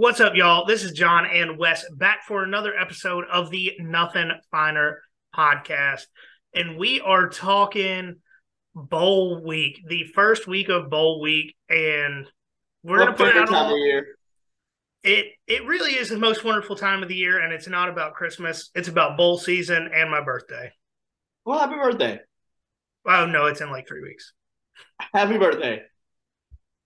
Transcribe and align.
What's 0.00 0.18
up, 0.18 0.34
y'all? 0.34 0.64
This 0.64 0.82
is 0.82 0.92
John 0.92 1.26
and 1.26 1.58
Wes 1.58 1.84
back 1.94 2.22
for 2.26 2.42
another 2.42 2.74
episode 2.74 3.26
of 3.30 3.50
the 3.50 3.72
Nothing 3.80 4.30
Finer 4.50 5.02
podcast. 5.36 6.06
And 6.54 6.78
we 6.78 7.02
are 7.02 7.28
talking 7.28 8.16
bowl 8.74 9.44
week, 9.44 9.82
the 9.86 10.04
first 10.14 10.46
week 10.46 10.70
of 10.70 10.88
bowl 10.88 11.20
week. 11.20 11.54
And 11.68 12.26
we're 12.82 12.96
going 12.96 13.08
to 13.08 13.14
put 13.14 13.28
it 13.28 13.36
out 13.36 13.48
time 13.48 13.66
all, 13.66 13.74
of 13.74 13.78
year. 13.78 14.06
it 15.02 15.26
it 15.46 15.66
really 15.66 15.92
is 15.92 16.08
the 16.08 16.16
most 16.18 16.44
wonderful 16.44 16.76
time 16.76 17.02
of 17.02 17.10
the 17.10 17.14
year 17.14 17.38
and 17.38 17.52
it's 17.52 17.68
not 17.68 17.90
about 17.90 18.14
christmas 18.14 18.70
it's 18.74 18.88
about 18.88 19.18
bowl 19.18 19.36
season 19.36 19.90
and 19.94 20.10
my 20.10 20.22
birthday 20.24 20.72
Well, 21.44 21.58
happy 21.58 21.74
birthday. 21.74 22.20
oh 23.06 23.26
no 23.26 23.44
it's 23.48 23.60
in 23.60 23.70
like 23.70 23.86
three 23.86 24.00
weeks 24.00 24.32
Happy 25.12 25.36
birthday. 25.36 25.82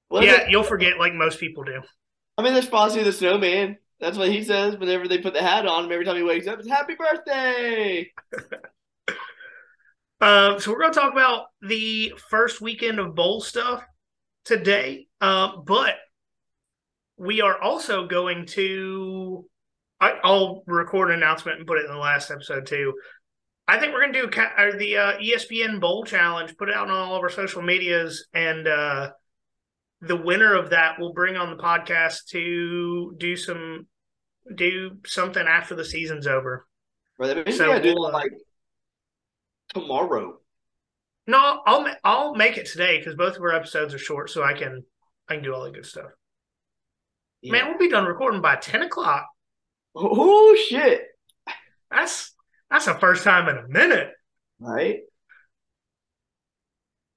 What 0.08 0.24
yeah 0.24 0.48
you'll 0.48 0.64
forget 0.64 0.98
like 0.98 1.14
most 1.14 1.38
people 1.38 1.62
do 1.62 1.80
I 2.37 2.43
mean, 2.43 2.52
there's 2.52 2.69
Frosty 2.69 3.02
the 3.02 3.12
Snowman. 3.12 3.79
That's 4.01 4.19
what 4.19 4.30
he 4.30 4.42
says 4.42 4.77
whenever 4.77 5.06
they 5.09 5.19
put 5.19 5.34
the 5.34 5.42
hat 5.42 5.66
on 5.66 5.84
him. 5.84 5.92
Every 5.92 6.05
time 6.05 6.16
he 6.16 6.23
wakes 6.23 6.47
up, 6.47 6.59
it's 6.59 6.69
happy 6.69 6.95
birthday. 6.95 8.12
um 10.20 10.59
so 10.59 10.70
we're 10.70 10.78
going 10.78 10.92
to 10.92 10.98
talk 10.98 11.12
about 11.12 11.47
the 11.61 12.15
first 12.31 12.61
weekend 12.61 12.98
of 12.98 13.14
bowl 13.14 13.41
stuff 13.41 13.84
today 14.45 15.06
um 15.20 15.64
but 15.67 15.97
we 17.17 17.41
are 17.41 17.61
also 17.61 18.06
going 18.06 18.47
to 18.47 19.45
I, 20.01 20.12
i'll 20.23 20.62
record 20.67 21.11
an 21.11 21.17
announcement 21.17 21.58
and 21.58 21.67
put 21.67 21.78
it 21.78 21.86
in 21.86 21.91
the 21.91 21.98
last 21.98 22.30
episode 22.30 22.67
too 22.67 22.95
I 23.67 23.78
think 23.78 23.92
we're 23.92 24.03
going 24.03 24.12
to 24.12 24.20
do 24.23 24.28
ca- 24.28 24.73
the 24.77 24.98
uh, 24.98 25.12
ESPN 25.17 25.80
Bowl 25.80 26.05
Challenge, 26.05 26.55
put 26.58 26.69
it 26.69 26.75
out 26.75 26.91
on 26.91 26.95
all 26.95 27.17
of 27.17 27.23
our 27.23 27.30
social 27.30 27.62
medias, 27.62 28.27
and 28.34 28.69
uh, 28.69 29.12
the 30.06 30.16
winner 30.16 30.55
of 30.55 30.70
that 30.70 30.98
will 30.98 31.12
bring 31.12 31.36
on 31.36 31.50
the 31.50 31.62
podcast 31.62 32.27
to 32.30 33.14
do 33.19 33.36
some 33.36 33.86
do 34.55 34.98
something 35.06 35.46
after 35.46 35.74
the 35.74 35.84
season's 35.84 36.27
over. 36.27 36.66
Right, 37.19 37.52
So 37.52 37.64
we 37.64 37.72
gotta 37.72 37.83
do 37.83 37.94
we'll, 37.94 38.06
uh, 38.06 38.12
like 38.12 38.33
tomorrow. 39.72 40.38
No, 41.27 41.62
I'll 41.66 41.86
I'll 42.02 42.34
make 42.34 42.58
it 42.58 42.66
today 42.66 42.98
because 42.98 43.14
both 43.14 43.36
of 43.36 43.42
our 43.42 43.55
episodes 43.55 43.94
are 43.94 43.98
short, 43.98 44.30
so 44.30 44.42
I 44.42 44.52
can 44.52 44.84
I 45.28 45.34
can 45.34 45.44
do 45.44 45.55
all 45.55 45.64
the 45.64 45.70
good 45.70 45.86
stuff. 45.86 46.11
Man, 47.42 47.68
we'll 47.68 47.78
be 47.78 47.91
done 47.91 48.06
recording 48.06 48.41
by 48.41 48.56
ten 48.56 48.83
o'clock. 48.83 49.27
Oh 49.94 50.56
shit! 50.68 51.02
That's 51.91 52.34
that's 52.70 52.86
the 52.86 52.94
first 52.94 53.22
time 53.22 53.48
in 53.48 53.56
a 53.56 53.68
minute. 53.68 54.11
Right? 54.58 55.00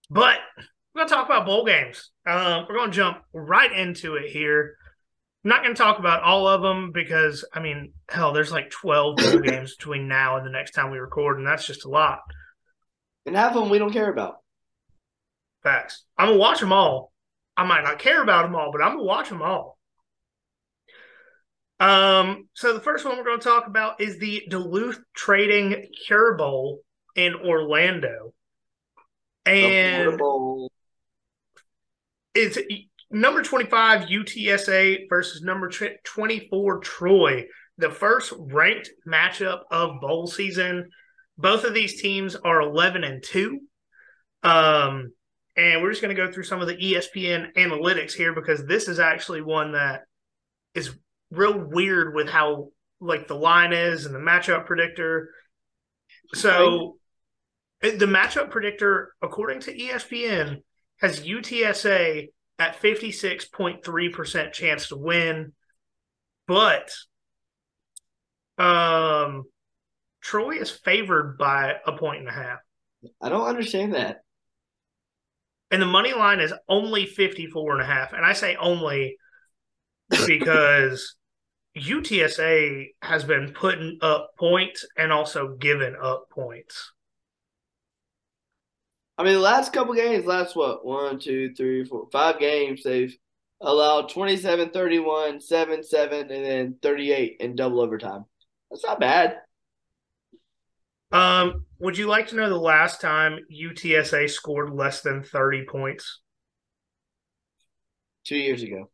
But 0.09 0.38
we're 0.98 1.02
going 1.02 1.09
to 1.09 1.16
talk 1.16 1.28
about 1.28 1.45
bowl 1.45 1.64
games. 1.64 2.09
Um, 2.26 2.66
we're 2.67 2.76
going 2.76 2.90
to 2.90 2.95
jump 2.95 3.20
right 3.31 3.72
into 3.72 4.16
it 4.16 4.31
here. 4.31 4.78
I'm 5.45 5.50
not 5.50 5.62
going 5.62 5.76
to 5.76 5.81
talk 5.81 6.00
about 6.00 6.23
all 6.23 6.48
of 6.48 6.64
them 6.64 6.92
because, 6.92 7.45
I 7.53 7.59
mean, 7.59 7.94
hell, 8.09 8.34
there's 8.34 8.52
like 8.52 8.72
12 8.72 9.18
bowl 9.18 9.40
games 9.44 9.75
between 9.75 10.08
now 10.08 10.38
and 10.38 10.45
the 10.45 10.50
next 10.50 10.72
time 10.72 10.90
we 10.90 10.98
record, 10.98 11.38
and 11.38 11.45
that's 11.45 11.68
just 11.68 11.86
a 11.86 11.90
lot. 11.90 12.22
And 13.28 13.36
half 13.36 13.56
of 13.56 13.62
them 13.62 13.70
we 13.70 13.78
don't 13.78 13.94
care 13.94 14.12
about. 14.12 14.38
Facts. 15.62 16.03
I'm 16.18 16.30
going 16.30 16.38
to 16.38 16.42
watch 16.42 16.62
them 16.62 16.73
all. 16.73 17.12
I 17.56 17.64
might 17.64 17.84
not 17.84 18.00
care 18.00 18.23
about 18.23 18.44
them 18.44 18.56
all, 18.56 18.72
but 18.72 18.81
I'm 18.81 18.94
going 18.94 19.03
to 19.03 19.07
watch 19.07 19.30
them 19.30 19.44
all. 19.44 19.78
Um, 21.80 22.50
so 22.53 22.74
the 22.74 22.80
first 22.80 23.06
one 23.06 23.18
we're 23.18 23.24
going 23.24 23.40
to 23.40 23.44
talk 23.44 23.68
about 23.68 24.02
is 24.02 24.18
the 24.18 24.47
Duluth 24.50 25.00
Trading 25.16 25.90
Cure 26.07 26.36
Bowl 26.36 26.80
in 27.16 27.36
Orlando. 27.36 28.34
And 29.46 30.19
It's 32.38 32.59
number 33.09 33.42
25 33.42 34.09
UTSA 34.09 35.09
versus 35.09 35.42
number 35.42 35.72
24 36.03 36.80
Troy, 36.81 37.46
the 37.80 37.90
first 37.90 38.31
ranked 38.38 38.92
matchup 39.08 39.62
of 39.72 40.00
bowl 40.00 40.28
season. 40.28 40.92
Both 41.40 41.64
of 41.64 41.74
these 41.74 42.00
teams 42.00 42.36
are 42.36 42.62
11 42.62 43.03
and 43.03 43.24
2. 43.24 43.59
Um, 44.44 45.14
and 45.56 45.81
we're 45.81 45.90
just 45.90 46.03
going 46.03 46.16
to 46.16 46.22
go 46.22 46.31
through 46.31 46.44
some 46.44 46.62
of 46.62 46.68
the 46.68 46.75
ESPN 46.75 47.56
analytics 47.56 48.14
here 48.14 48.34
because 48.34 48.64
this 48.68 48.88
is 48.88 49.00
actually 49.00 49.42
one 49.42 49.72
that 49.72 50.02
is 50.75 50.96
real 51.31 51.58
weird 51.58 52.14
with 52.14 52.30
how 52.30 52.68
like 53.00 53.28
the 53.28 53.34
line 53.34 53.74
is 53.74 54.06
and 54.06 54.14
the 54.14 54.19
matchup 54.19 54.68
predictor. 54.68 55.31
So 56.36 56.98
the 57.81 58.06
matchup 58.06 58.52
predictor, 58.52 59.16
according 59.24 59.62
to 59.62 59.75
ESPN, 59.75 60.62
has 61.00 61.22
UTSA 61.22 62.28
at 62.59 62.81
56.3% 62.81 64.52
chance 64.52 64.88
to 64.90 64.97
win. 64.97 65.53
But 66.47 66.91
um 68.58 69.44
Troy 70.22 70.57
is 70.57 70.72
favored 70.72 71.38
by 71.38 71.75
a 71.86 71.94
point 71.94 72.19
and 72.19 72.28
a 72.28 72.34
half. 72.34 72.59
I 73.22 73.30
don't 73.30 73.47
understand 73.47 73.94
that. 73.94 74.18
And 75.69 75.81
the 75.81 75.86
money 75.86 76.13
line 76.13 76.40
is 76.40 76.53
only 76.68 77.06
54 77.06 77.74
and 77.74 77.81
a 77.81 77.86
half. 77.86 78.13
And 78.13 78.25
I 78.25 78.34
say 78.34 78.56
only 78.56 79.18
because 80.25 81.16
UTSA 81.78 82.88
has 83.02 83.24
been 83.24 83.53
putting 83.53 84.00
up 84.02 84.31
points 84.38 84.86
and 84.97 85.12
also 85.12 85.56
giving 85.56 85.96
up 86.02 86.30
points. 86.30 86.91
I 89.17 89.23
mean, 89.23 89.33
the 89.33 89.39
last 89.39 89.73
couple 89.73 89.95
games, 89.95 90.25
last 90.25 90.55
what? 90.55 90.85
One, 90.85 91.19
two, 91.19 91.53
three, 91.55 91.83
four, 91.83 92.07
five 92.11 92.39
games, 92.39 92.83
they've 92.83 93.16
allowed 93.59 94.09
27, 94.09 94.69
31, 94.69 95.41
7, 95.41 95.83
7, 95.83 96.19
and 96.19 96.45
then 96.45 96.75
38 96.81 97.38
in 97.39 97.56
double 97.56 97.81
overtime. 97.81 98.25
That's 98.69 98.85
not 98.85 99.00
bad. 99.00 99.38
Um, 101.11 101.66
would 101.79 101.97
you 101.97 102.07
like 102.07 102.27
to 102.27 102.35
know 102.35 102.50
the 102.50 102.57
last 102.57 103.01
time 103.01 103.39
UTSA 103.51 104.29
scored 104.29 104.72
less 104.72 105.01
than 105.01 105.23
30 105.23 105.66
points? 105.66 106.19
Two 108.25 108.38
years 108.38 108.61
ago. 108.61 108.91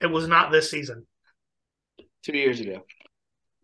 It 0.00 0.06
was 0.06 0.28
not 0.28 0.52
this 0.52 0.70
season. 0.70 1.06
Two 2.22 2.36
years 2.36 2.60
ago. 2.60 2.82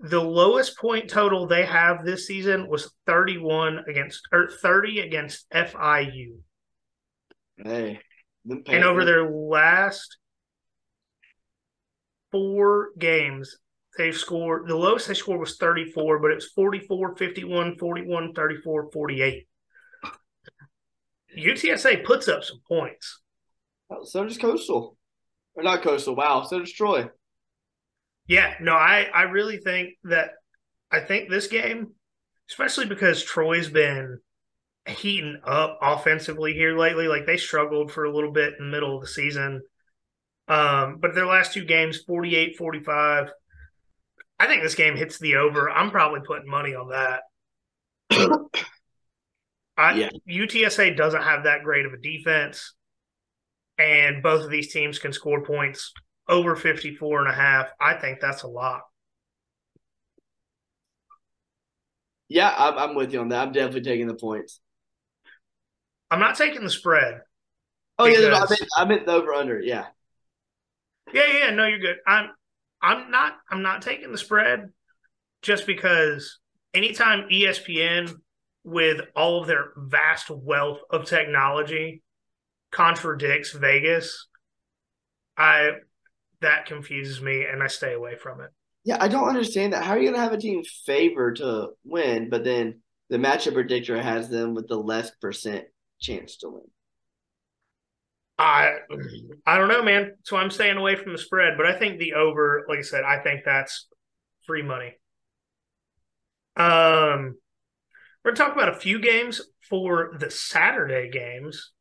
The 0.02 0.20
lowest 0.20 0.78
point 0.78 1.10
total 1.10 1.46
they 1.46 1.64
have 1.66 2.04
this 2.04 2.26
season 2.26 2.68
was 2.68 2.90
31 3.06 3.84
against 3.86 4.26
or 4.32 4.48
30 4.48 5.00
against 5.00 5.48
FIU. 5.50 6.38
Hey. 7.62 8.00
And 8.48 8.84
over 8.84 9.04
their 9.04 9.28
last 9.28 10.16
four 12.32 12.90
games, 12.98 13.58
they've 13.98 14.16
scored 14.16 14.66
the 14.66 14.76
lowest 14.76 15.08
they 15.08 15.14
scored 15.14 15.40
was 15.40 15.58
34, 15.58 16.18
but 16.20 16.30
it 16.30 16.36
was 16.36 16.48
44, 16.48 17.16
51, 17.16 17.76
41, 17.76 18.32
34, 18.32 18.90
48. 18.90 19.46
UTSA 21.36 22.04
puts 22.04 22.28
up 22.28 22.42
some 22.42 22.60
points. 22.66 23.20
Oh, 23.90 24.04
So 24.04 24.24
does 24.24 24.38
Coastal. 24.38 24.96
Or 25.54 25.62
not 25.62 25.82
Coastal. 25.82 26.16
Wow. 26.16 26.42
So 26.42 26.58
does 26.60 26.72
Troy. 26.72 27.08
Yeah, 28.30 28.54
no, 28.60 28.74
I, 28.74 29.08
I 29.12 29.22
really 29.22 29.56
think 29.56 29.94
that 30.04 30.30
I 30.88 31.00
think 31.00 31.28
this 31.28 31.48
game, 31.48 31.94
especially 32.48 32.86
because 32.86 33.24
Troy's 33.24 33.68
been 33.68 34.20
heating 34.86 35.40
up 35.44 35.80
offensively 35.82 36.52
here 36.52 36.78
lately. 36.78 37.08
Like 37.08 37.26
they 37.26 37.36
struggled 37.36 37.90
for 37.90 38.04
a 38.04 38.14
little 38.14 38.30
bit 38.30 38.54
in 38.56 38.66
the 38.66 38.70
middle 38.70 38.94
of 38.94 39.00
the 39.00 39.08
season. 39.08 39.62
Um, 40.46 40.98
but 41.00 41.16
their 41.16 41.26
last 41.26 41.54
two 41.54 41.64
games, 41.64 42.02
48 42.06 42.56
45. 42.56 43.32
I 44.38 44.46
think 44.46 44.62
this 44.62 44.76
game 44.76 44.96
hits 44.96 45.18
the 45.18 45.34
over. 45.34 45.68
I'm 45.68 45.90
probably 45.90 46.20
putting 46.24 46.48
money 46.48 46.72
on 46.76 46.90
that. 46.90 47.22
I, 49.76 49.94
Yeah. 49.94 50.10
UTSA 50.28 50.96
doesn't 50.96 51.22
have 51.24 51.42
that 51.44 51.64
great 51.64 51.84
of 51.84 51.94
a 51.94 51.98
defense, 51.98 52.74
and 53.76 54.22
both 54.22 54.44
of 54.44 54.50
these 54.50 54.72
teams 54.72 55.00
can 55.00 55.12
score 55.12 55.42
points 55.42 55.92
over 56.30 56.56
54 56.56 57.20
and 57.20 57.28
a 57.28 57.34
half. 57.34 57.68
I 57.78 57.94
think 57.94 58.20
that's 58.20 58.44
a 58.44 58.48
lot. 58.48 58.82
Yeah, 62.28 62.54
I'm, 62.56 62.78
I'm 62.78 62.94
with 62.94 63.12
you 63.12 63.20
on 63.20 63.28
that. 63.30 63.42
I'm 63.48 63.52
definitely 63.52 63.82
taking 63.82 64.06
the 64.06 64.14
points. 64.14 64.60
I'm 66.10 66.20
not 66.20 66.36
taking 66.36 66.62
the 66.62 66.70
spread. 66.70 67.22
Oh, 67.98 68.06
yeah. 68.06 68.20
No, 68.20 68.28
I, 68.28 68.40
Because- 68.42 68.50
meant, 68.60 68.70
I 68.76 68.84
meant 68.84 69.06
the 69.06 69.12
over 69.12 69.34
under. 69.34 69.60
Yeah. 69.60 69.86
Yeah, 71.12 71.26
yeah, 71.26 71.50
no, 71.50 71.66
you're 71.66 71.80
good. 71.80 71.96
I'm 72.06 72.30
I'm 72.80 73.10
not 73.10 73.34
I'm 73.50 73.62
not 73.62 73.82
taking 73.82 74.12
the 74.12 74.18
spread 74.18 74.70
just 75.42 75.66
because 75.66 76.38
anytime 76.72 77.28
ESPN 77.28 78.14
with 78.62 79.00
all 79.16 79.40
of 79.40 79.48
their 79.48 79.72
vast 79.76 80.30
wealth 80.30 80.78
of 80.88 81.06
technology 81.06 82.02
contradicts 82.70 83.50
Vegas, 83.50 84.28
I 85.36 85.72
that 86.40 86.66
confuses 86.66 87.20
me 87.20 87.44
and 87.44 87.62
I 87.62 87.66
stay 87.66 87.94
away 87.94 88.16
from 88.16 88.40
it. 88.40 88.50
Yeah, 88.84 88.96
I 89.00 89.08
don't 89.08 89.28
understand 89.28 89.72
that. 89.72 89.84
How 89.84 89.92
are 89.92 89.98
you 89.98 90.04
going 90.04 90.14
to 90.14 90.22
have 90.22 90.32
a 90.32 90.38
team 90.38 90.62
favor 90.86 91.32
to 91.34 91.70
win, 91.84 92.30
but 92.30 92.44
then 92.44 92.80
the 93.10 93.18
matchup 93.18 93.54
predictor 93.54 94.00
has 94.00 94.28
them 94.28 94.54
with 94.54 94.68
the 94.68 94.76
less 94.76 95.10
percent 95.10 95.66
chance 96.00 96.38
to 96.38 96.48
win? 96.48 96.64
I 98.38 98.78
I 99.44 99.58
don't 99.58 99.68
know, 99.68 99.82
man. 99.82 100.12
So 100.24 100.38
I'm 100.38 100.50
staying 100.50 100.78
away 100.78 100.96
from 100.96 101.12
the 101.12 101.18
spread, 101.18 101.58
but 101.58 101.66
I 101.66 101.78
think 101.78 101.98
the 101.98 102.14
over, 102.14 102.64
like 102.68 102.78
I 102.78 102.82
said, 102.82 103.04
I 103.04 103.18
think 103.18 103.44
that's 103.44 103.86
free 104.46 104.62
money. 104.62 104.94
Um, 106.56 107.36
we're 108.24 108.32
gonna 108.32 108.36
talk 108.36 108.54
about 108.54 108.74
a 108.74 108.80
few 108.80 108.98
games 108.98 109.42
for 109.68 110.16
the 110.18 110.30
Saturday 110.30 111.10
games. 111.10 111.72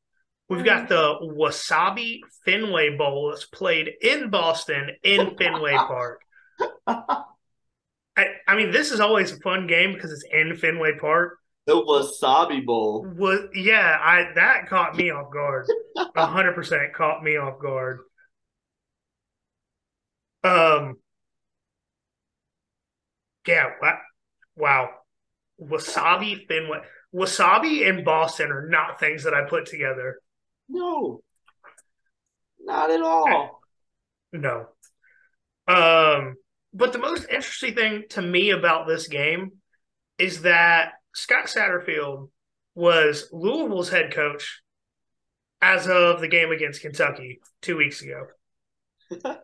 We've 0.49 0.65
got 0.65 0.89
the 0.89 1.15
Wasabi 1.21 2.21
Fenway 2.43 2.97
Bowl 2.97 3.29
that's 3.29 3.45
played 3.45 3.91
in 4.01 4.31
Boston 4.31 4.89
in 5.03 5.35
Fenway 5.37 5.75
Park. 5.75 6.21
I, 6.87 8.25
I 8.47 8.55
mean, 8.55 8.71
this 8.71 8.91
is 8.91 8.99
always 8.99 9.31
a 9.31 9.39
fun 9.39 9.67
game 9.67 9.93
because 9.93 10.11
it's 10.11 10.25
in 10.31 10.57
Fenway 10.57 10.97
Park. 10.99 11.37
The 11.67 11.75
Wasabi 11.75 12.65
Bowl. 12.65 13.05
Was 13.15 13.41
yeah, 13.53 13.95
I 14.01 14.31
that 14.35 14.67
caught 14.67 14.95
me 14.95 15.11
off 15.11 15.31
guard. 15.31 15.67
hundred 16.17 16.55
percent 16.55 16.93
caught 16.95 17.23
me 17.23 17.37
off 17.37 17.59
guard. 17.61 17.99
Um. 20.43 20.97
Yeah. 23.47 23.69
Wow. 24.55 24.89
Wasabi 25.61 26.47
Fenway. 26.47 26.79
Wasabi 27.13 27.87
and 27.87 28.03
Boston 28.03 28.51
are 28.51 28.67
not 28.67 28.99
things 28.99 29.23
that 29.23 29.35
I 29.35 29.43
put 29.47 29.67
together. 29.67 30.19
No. 30.69 31.21
Not 32.59 32.91
at 32.91 33.01
all. 33.01 33.61
No. 34.31 34.67
Um. 35.67 36.35
But 36.71 36.93
the 36.93 36.99
most 36.99 37.23
interesting 37.29 37.73
thing 37.73 38.03
to 38.11 38.21
me 38.21 38.51
about 38.51 38.87
this 38.87 39.07
game 39.07 39.53
is 40.19 40.43
that 40.43 40.91
Scott 41.15 41.45
Satterfield 41.45 42.29
was 42.75 43.27
Louisville's 43.31 43.89
head 43.89 44.13
coach 44.13 44.61
as 45.61 45.87
of 45.87 46.21
the 46.21 46.27
game 46.27 46.51
against 46.51 46.81
Kentucky 46.81 47.39
two 47.61 47.75
weeks 47.75 48.01
ago. 48.01 48.27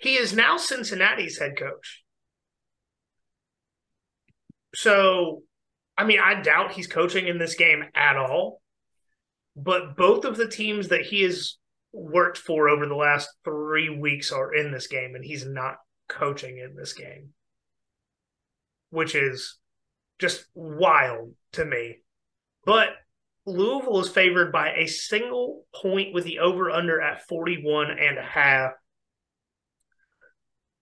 he 0.00 0.14
is 0.16 0.34
now 0.34 0.56
Cincinnati's 0.56 1.38
head 1.38 1.56
coach. 1.56 2.02
So, 4.74 5.42
I 5.96 6.04
mean, 6.04 6.20
I 6.22 6.42
doubt 6.42 6.72
he's 6.72 6.86
coaching 6.86 7.26
in 7.26 7.38
this 7.38 7.54
game 7.54 7.82
at 7.94 8.16
all. 8.16 8.60
But 9.56 9.96
both 9.96 10.24
of 10.26 10.36
the 10.36 10.48
teams 10.48 10.88
that 10.88 11.02
he 11.02 11.22
has 11.22 11.56
worked 11.92 12.36
for 12.36 12.68
over 12.68 12.86
the 12.86 12.94
last 12.94 13.28
three 13.42 13.88
weeks 13.88 14.30
are 14.30 14.54
in 14.54 14.70
this 14.70 14.86
game, 14.86 15.14
and 15.14 15.24
he's 15.24 15.46
not 15.46 15.76
coaching 16.08 16.58
in 16.58 16.76
this 16.76 16.92
game, 16.92 17.30
which 18.90 19.14
is 19.14 19.56
just 20.18 20.44
wild 20.54 21.34
to 21.52 21.64
me. 21.64 21.96
But 22.66 22.90
Louisville 23.46 24.00
is 24.00 24.10
favored 24.10 24.52
by 24.52 24.72
a 24.72 24.86
single 24.86 25.64
point 25.74 26.12
with 26.12 26.24
the 26.24 26.40
over 26.40 26.70
under 26.70 27.00
at 27.00 27.26
41 27.26 27.90
and 27.90 28.18
a 28.18 28.22
half. 28.22 28.72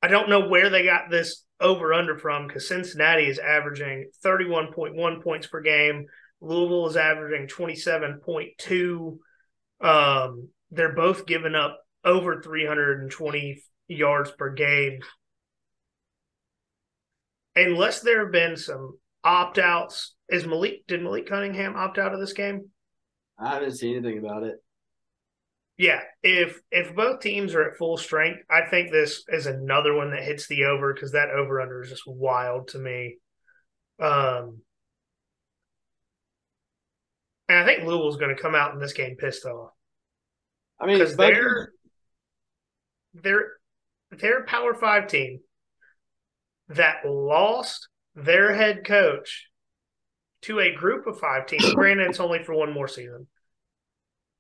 I 0.03 0.09
don't 0.09 0.29
know 0.29 0.49
where 0.49 0.69
they 0.69 0.85
got 0.85 1.11
this 1.11 1.45
over 1.61 1.95
under 1.95 2.19
from 2.19 2.47
because 2.47 2.69
Cincinnati 2.69 3.27
is 3.27 3.39
averaging 3.39 4.11
31.1 4.25 5.23
points 5.23 5.47
per 5.47 5.61
game. 5.61 6.07
Louisville 6.45 6.89
is 6.89 6.97
averaging 6.97 7.49
27.2. 7.49 9.19
Um, 9.81 10.49
they're 10.71 10.95
both 10.95 11.27
giving 11.27 11.55
up 11.55 11.81
over 12.05 12.43
320 12.43 13.63
yards 13.89 14.31
per 14.33 14.53
game. 14.53 15.01
Unless 17.57 18.01
there 18.01 18.25
have 18.25 18.33
been 18.33 18.57
some 18.57 18.99
opt 19.23 19.59
outs, 19.59 20.15
is 20.29 20.47
Malik 20.47 20.85
did 20.87 21.03
Malik 21.03 21.29
Cunningham 21.29 21.77
opt 21.77 21.99
out 21.99 22.13
of 22.13 22.21
this 22.21 22.33
game? 22.33 22.71
I 23.39 23.55
haven't 23.55 23.77
seen 23.77 23.97
anything 23.97 24.19
about 24.19 24.43
it. 24.43 24.57
Yeah, 25.77 26.01
if 26.23 26.61
if 26.71 26.95
both 26.95 27.21
teams 27.21 27.55
are 27.55 27.69
at 27.69 27.77
full 27.77 27.97
strength, 27.97 28.41
I 28.49 28.69
think 28.71 28.91
this 28.91 29.25
is 29.29 29.47
another 29.47 29.95
one 29.95 30.11
that 30.11 30.23
hits 30.23 30.47
the 30.47 30.65
over 30.65 30.93
because 30.95 31.13
that 31.13 31.31
over 31.31 31.61
under 31.61 31.83
is 31.83 31.91
just 31.91 32.07
wild 32.07 32.69
to 32.69 32.79
me. 32.79 33.17
Um, 34.01 34.61
and 37.55 37.63
I 37.63 37.65
think 37.65 37.87
Louisville's 37.87 38.17
going 38.17 38.35
to 38.35 38.43
come 38.43 38.57
out 38.57 38.75
in 38.75 38.81
this 38.81 38.93
game 38.93 39.17
pissed 39.17 39.45
off. 39.45 39.71
I 40.81 40.87
mean, 40.87 40.99
because 40.99 41.17
they're 41.17 41.71
they're 43.15 43.53
they're 44.11 44.41
a 44.41 44.47
Power 44.47 44.75
Five 44.75 45.07
team 45.07 45.39
that 46.69 47.07
lost 47.07 47.89
their 48.17 48.53
head 48.53 48.85
coach 48.85 49.49
to 50.43 50.59
a 50.59 50.75
group 50.75 51.07
of 51.07 51.21
five 51.21 51.47
teams. 51.47 51.73
Granted, 51.75 52.09
it's 52.09 52.21
only 52.21 52.43
for 52.43 52.55
one 52.55 52.73
more 52.73 52.89
season. 52.89 53.29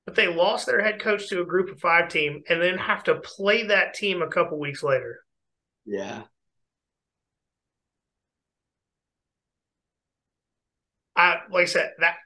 But 0.06 0.16
they 0.16 0.26
lost 0.26 0.66
their 0.66 0.82
head 0.82 1.00
coach 1.00 1.28
to 1.28 1.40
a 1.40 1.46
group 1.46 1.70
of 1.70 1.78
five 1.80 2.08
team 2.08 2.42
and 2.48 2.60
then 2.60 2.76
have 2.76 3.04
to 3.04 3.20
play 3.20 3.68
that 3.68 3.94
team 3.94 4.22
a 4.22 4.28
couple 4.28 4.58
weeks 4.58 4.82
later. 4.82 5.20
Yeah. 5.86 6.22
I 11.16 11.36
like 11.48 11.62
I 11.62 11.66
said, 11.66 11.90
that 12.00 12.16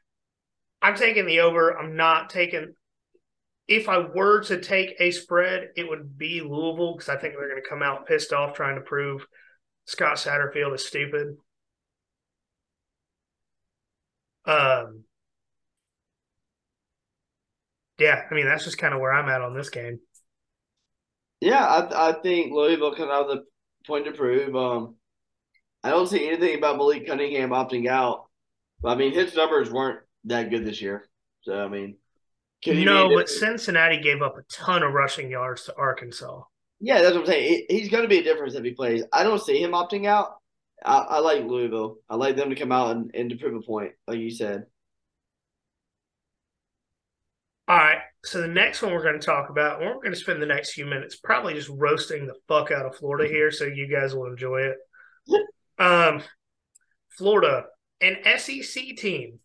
I'm 0.81 0.95
taking 0.95 1.27
the 1.27 1.41
over. 1.41 1.77
I'm 1.77 1.97
not 1.97 2.31
taking 2.31 2.75
if 3.69 3.89
I 3.89 3.99
were 3.99 4.43
to 4.45 4.61
take 4.61 4.97
a 4.99 5.11
spread, 5.11 5.69
it 5.77 5.87
would 5.87 6.17
be 6.17 6.41
Louisville 6.41 6.95
because 6.95 7.11
I 7.11 7.17
think 7.17 7.35
they're 7.35 7.51
going 7.51 7.63
to 7.63 7.69
come 7.69 7.83
out 7.83 8.07
pissed 8.07 8.33
off 8.33 8.55
trying 8.55 8.77
to 8.77 8.81
prove 8.81 9.27
Scott 9.85 10.17
Satterfield 10.17 10.75
is 10.75 10.87
stupid. 10.87 11.37
Um, 14.47 15.05
yeah, 17.99 18.23
I 18.31 18.35
mean 18.35 18.47
that's 18.47 18.65
just 18.65 18.79
kind 18.79 18.95
of 18.95 19.01
where 19.01 19.13
I'm 19.13 19.29
at 19.29 19.43
on 19.43 19.55
this 19.55 19.69
game. 19.69 20.01
Yeah, 21.41 21.65
I, 21.65 22.11
I 22.11 22.13
think 22.23 22.53
Louisville 22.53 22.95
can 22.95 23.09
have 23.09 23.29
the 23.29 23.45
point 23.87 24.07
to 24.07 24.13
prove. 24.13 24.57
Um, 24.57 24.97
I 25.85 25.91
don't 25.91 26.07
see 26.07 26.27
anything 26.27 26.57
about 26.57 26.79
Malik 26.79 27.07
Cunningham 27.07 27.51
opting 27.51 27.87
out. 27.87 28.25
I 28.83 28.95
mean, 28.95 29.13
his 29.13 29.35
numbers 29.35 29.71
weren't 29.71 30.01
that 30.25 30.51
good 30.51 30.65
this 30.65 30.81
year. 30.81 31.09
So 31.43 31.65
I 31.65 31.69
mean, 31.69 31.97
no, 32.67 33.15
but 33.15 33.29
Cincinnati 33.29 34.01
gave 34.01 34.23
up 34.23 34.37
a 34.37 34.43
ton 34.51 34.83
of 34.83 34.93
rushing 34.93 35.31
yards 35.31 35.65
to 35.65 35.77
Arkansas. 35.77 36.43
Yeah, 36.81 37.03
that's 37.03 37.15
what 37.15 37.23
I'm 37.23 37.27
saying. 37.27 37.67
He's 37.69 37.89
going 37.89 38.03
to 38.03 38.09
be 38.09 38.19
a 38.19 38.23
difference 38.23 38.55
if 38.55 38.65
he 38.65 38.73
plays. 38.73 39.05
I 39.13 39.23
don't 39.23 39.43
see 39.43 39.63
him 39.63 39.73
opting 39.73 40.07
out. 40.07 40.37
I, 40.85 40.99
I 40.99 41.19
like 41.21 41.45
Louisville. 41.45 41.97
I 42.09 42.17
like 42.17 42.37
them 42.37 42.51
to 42.51 42.57
come 42.57 42.73
out 42.73 42.97
and, 42.97 43.11
and 43.15 43.31
to 43.31 43.37
prove 43.37 43.55
a 43.55 43.61
point, 43.65 43.93
like 44.07 44.19
you 44.19 44.31
said. 44.31 44.67
All 47.67 47.77
right. 47.77 47.99
So 48.25 48.41
the 48.41 48.49
next 48.49 48.83
one 48.83 48.93
we're 48.93 49.03
going 49.03 49.19
to 49.19 49.27
talk 49.27 49.51
about, 49.51 49.81
we're 49.81 49.95
going 49.95 50.13
to 50.13 50.17
spend 50.17 50.41
the 50.43 50.47
next 50.47 50.73
few 50.73 50.87
minutes 50.87 51.17
probably 51.17 51.55
just 51.55 51.69
roasting 51.69 52.27
the 52.27 52.35
fuck 52.49 52.71
out 52.71 52.87
of 52.87 52.97
Florida 52.97 53.29
here, 53.29 53.51
so 53.51 53.65
you 53.65 53.89
guys 53.89 54.15
will 54.15 54.27
enjoy 54.27 54.61
it. 54.63 54.77
um, 55.79 56.23
Florida, 57.11 57.67
an 58.01 58.17
SEC 58.39 58.97
team 58.97 59.41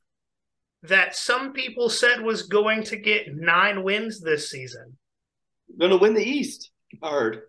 that 0.83 1.15
some 1.15 1.53
people 1.53 1.89
said 1.89 2.21
was 2.21 2.43
going 2.43 2.83
to 2.83 2.97
get 2.97 3.35
nine 3.35 3.83
wins 3.83 4.19
this 4.19 4.49
season. 4.49 4.97
Going 5.79 5.91
to 5.91 5.97
win 5.97 6.13
the 6.13 6.23
East, 6.23 6.69
I 7.01 7.09
heard. 7.09 7.41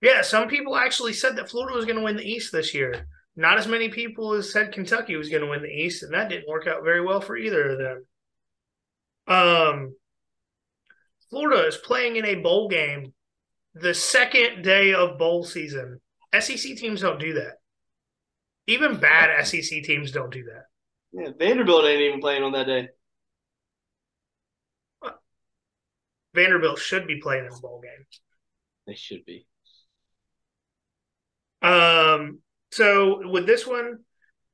Yeah, 0.00 0.22
some 0.22 0.48
people 0.48 0.76
actually 0.76 1.12
said 1.12 1.36
that 1.36 1.50
Florida 1.50 1.76
was 1.76 1.84
going 1.84 1.98
to 1.98 2.04
win 2.04 2.16
the 2.16 2.28
East 2.28 2.52
this 2.52 2.72
year. 2.72 3.06
Not 3.36 3.58
as 3.58 3.66
many 3.66 3.90
people 3.90 4.32
as 4.32 4.52
said 4.52 4.72
Kentucky 4.72 5.16
was 5.16 5.28
going 5.28 5.42
to 5.42 5.48
win 5.48 5.62
the 5.62 5.68
East, 5.68 6.02
and 6.02 6.14
that 6.14 6.28
didn't 6.28 6.48
work 6.48 6.66
out 6.66 6.84
very 6.84 7.04
well 7.04 7.20
for 7.20 7.36
either 7.36 7.70
of 7.70 7.78
them. 7.78 8.06
Um, 9.26 9.96
Florida 11.28 11.66
is 11.66 11.76
playing 11.76 12.16
in 12.16 12.24
a 12.24 12.36
bowl 12.36 12.68
game 12.68 13.12
the 13.74 13.94
second 13.94 14.62
day 14.62 14.94
of 14.94 15.18
bowl 15.18 15.44
season. 15.44 16.00
SEC 16.38 16.76
teams 16.76 17.00
don't 17.00 17.20
do 17.20 17.34
that. 17.34 17.58
Even 18.66 18.96
bad 18.96 19.46
SEC 19.46 19.82
teams 19.82 20.12
don't 20.12 20.32
do 20.32 20.44
that. 20.44 20.64
Yeah, 21.12 21.30
Vanderbilt 21.38 21.84
ain't 21.84 22.00
even 22.00 22.20
playing 22.20 22.42
on 22.42 22.52
that 22.52 22.66
day. 22.66 22.88
Vanderbilt 26.34 26.78
should 26.78 27.06
be 27.06 27.20
playing 27.20 27.46
in 27.46 27.52
a 27.52 27.60
bowl 27.60 27.80
game. 27.82 28.06
They 28.86 28.94
should 28.94 29.24
be. 29.24 29.46
Um. 31.62 32.38
So 32.72 33.28
with 33.28 33.46
this 33.46 33.66
one, 33.66 33.98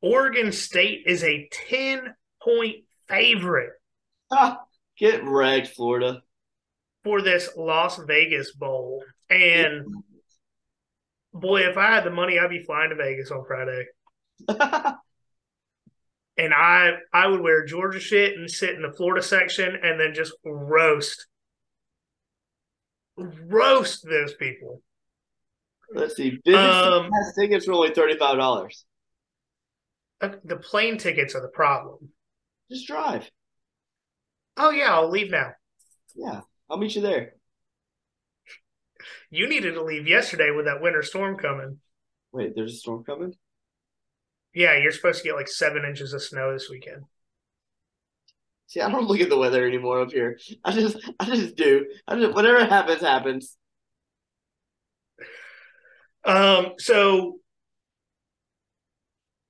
Oregon 0.00 0.52
State 0.52 1.02
is 1.06 1.22
a 1.22 1.48
ten 1.68 2.14
point 2.42 2.76
favorite. 3.08 3.72
Ah, 4.30 4.62
get 4.98 5.22
wrecked, 5.24 5.68
Florida. 5.68 6.22
For 7.04 7.22
this 7.22 7.50
Las 7.56 8.00
Vegas 8.06 8.52
Bowl, 8.52 9.04
and 9.30 9.84
boy, 11.32 11.60
if 11.60 11.76
I 11.76 11.94
had 11.94 12.04
the 12.04 12.10
money, 12.10 12.38
I'd 12.38 12.50
be 12.50 12.64
flying 12.64 12.90
to 12.90 12.96
Vegas 12.96 13.30
on 13.30 13.44
Friday. 13.46 13.84
and 16.36 16.52
I 16.54 16.92
I 17.12 17.26
would 17.26 17.40
wear 17.40 17.64
Georgia 17.64 18.00
shit 18.00 18.36
and 18.36 18.50
sit 18.50 18.74
in 18.74 18.82
the 18.82 18.92
Florida 18.92 19.22
section 19.22 19.76
and 19.82 19.98
then 19.98 20.14
just 20.14 20.32
roast 20.44 21.26
roast 23.16 24.06
those 24.08 24.34
people. 24.34 24.82
Let's 25.92 26.16
see. 26.16 26.38
Business 26.44 26.86
um, 26.86 27.10
tickets 27.38 27.64
for 27.64 27.72
only 27.72 27.90
thirty 27.90 28.16
five 28.16 28.36
dollars. 28.36 28.84
Uh, 30.20 30.30
the 30.44 30.56
plane 30.56 30.98
tickets 30.98 31.34
are 31.34 31.42
the 31.42 31.48
problem. 31.48 32.10
Just 32.70 32.86
drive. 32.86 33.30
Oh 34.56 34.70
yeah, 34.70 34.94
I'll 34.94 35.10
leave 35.10 35.30
now. 35.30 35.52
Yeah. 36.14 36.40
I'll 36.68 36.78
meet 36.78 36.94
you 36.94 37.02
there. 37.02 37.34
You 39.30 39.48
needed 39.48 39.74
to 39.74 39.82
leave 39.82 40.08
yesterday 40.08 40.50
with 40.50 40.66
that 40.66 40.80
winter 40.80 41.02
storm 41.02 41.36
coming. 41.36 41.78
Wait, 42.32 42.54
there's 42.54 42.74
a 42.74 42.76
storm 42.76 43.04
coming? 43.04 43.34
Yeah, 44.56 44.78
you're 44.78 44.90
supposed 44.90 45.18
to 45.18 45.24
get 45.24 45.36
like 45.36 45.48
seven 45.48 45.84
inches 45.84 46.14
of 46.14 46.22
snow 46.22 46.54
this 46.54 46.70
weekend. 46.70 47.02
See, 48.68 48.80
I 48.80 48.90
don't 48.90 49.06
look 49.06 49.20
at 49.20 49.28
the 49.28 49.36
weather 49.36 49.66
anymore 49.66 50.00
up 50.00 50.10
here. 50.10 50.38
I 50.64 50.72
just, 50.72 50.96
I 51.20 51.26
just 51.26 51.56
do. 51.56 51.84
I 52.08 52.16
just, 52.18 52.34
whatever 52.34 52.64
happens, 52.64 53.02
happens. 53.02 53.54
Um. 56.24 56.72
So, 56.78 57.36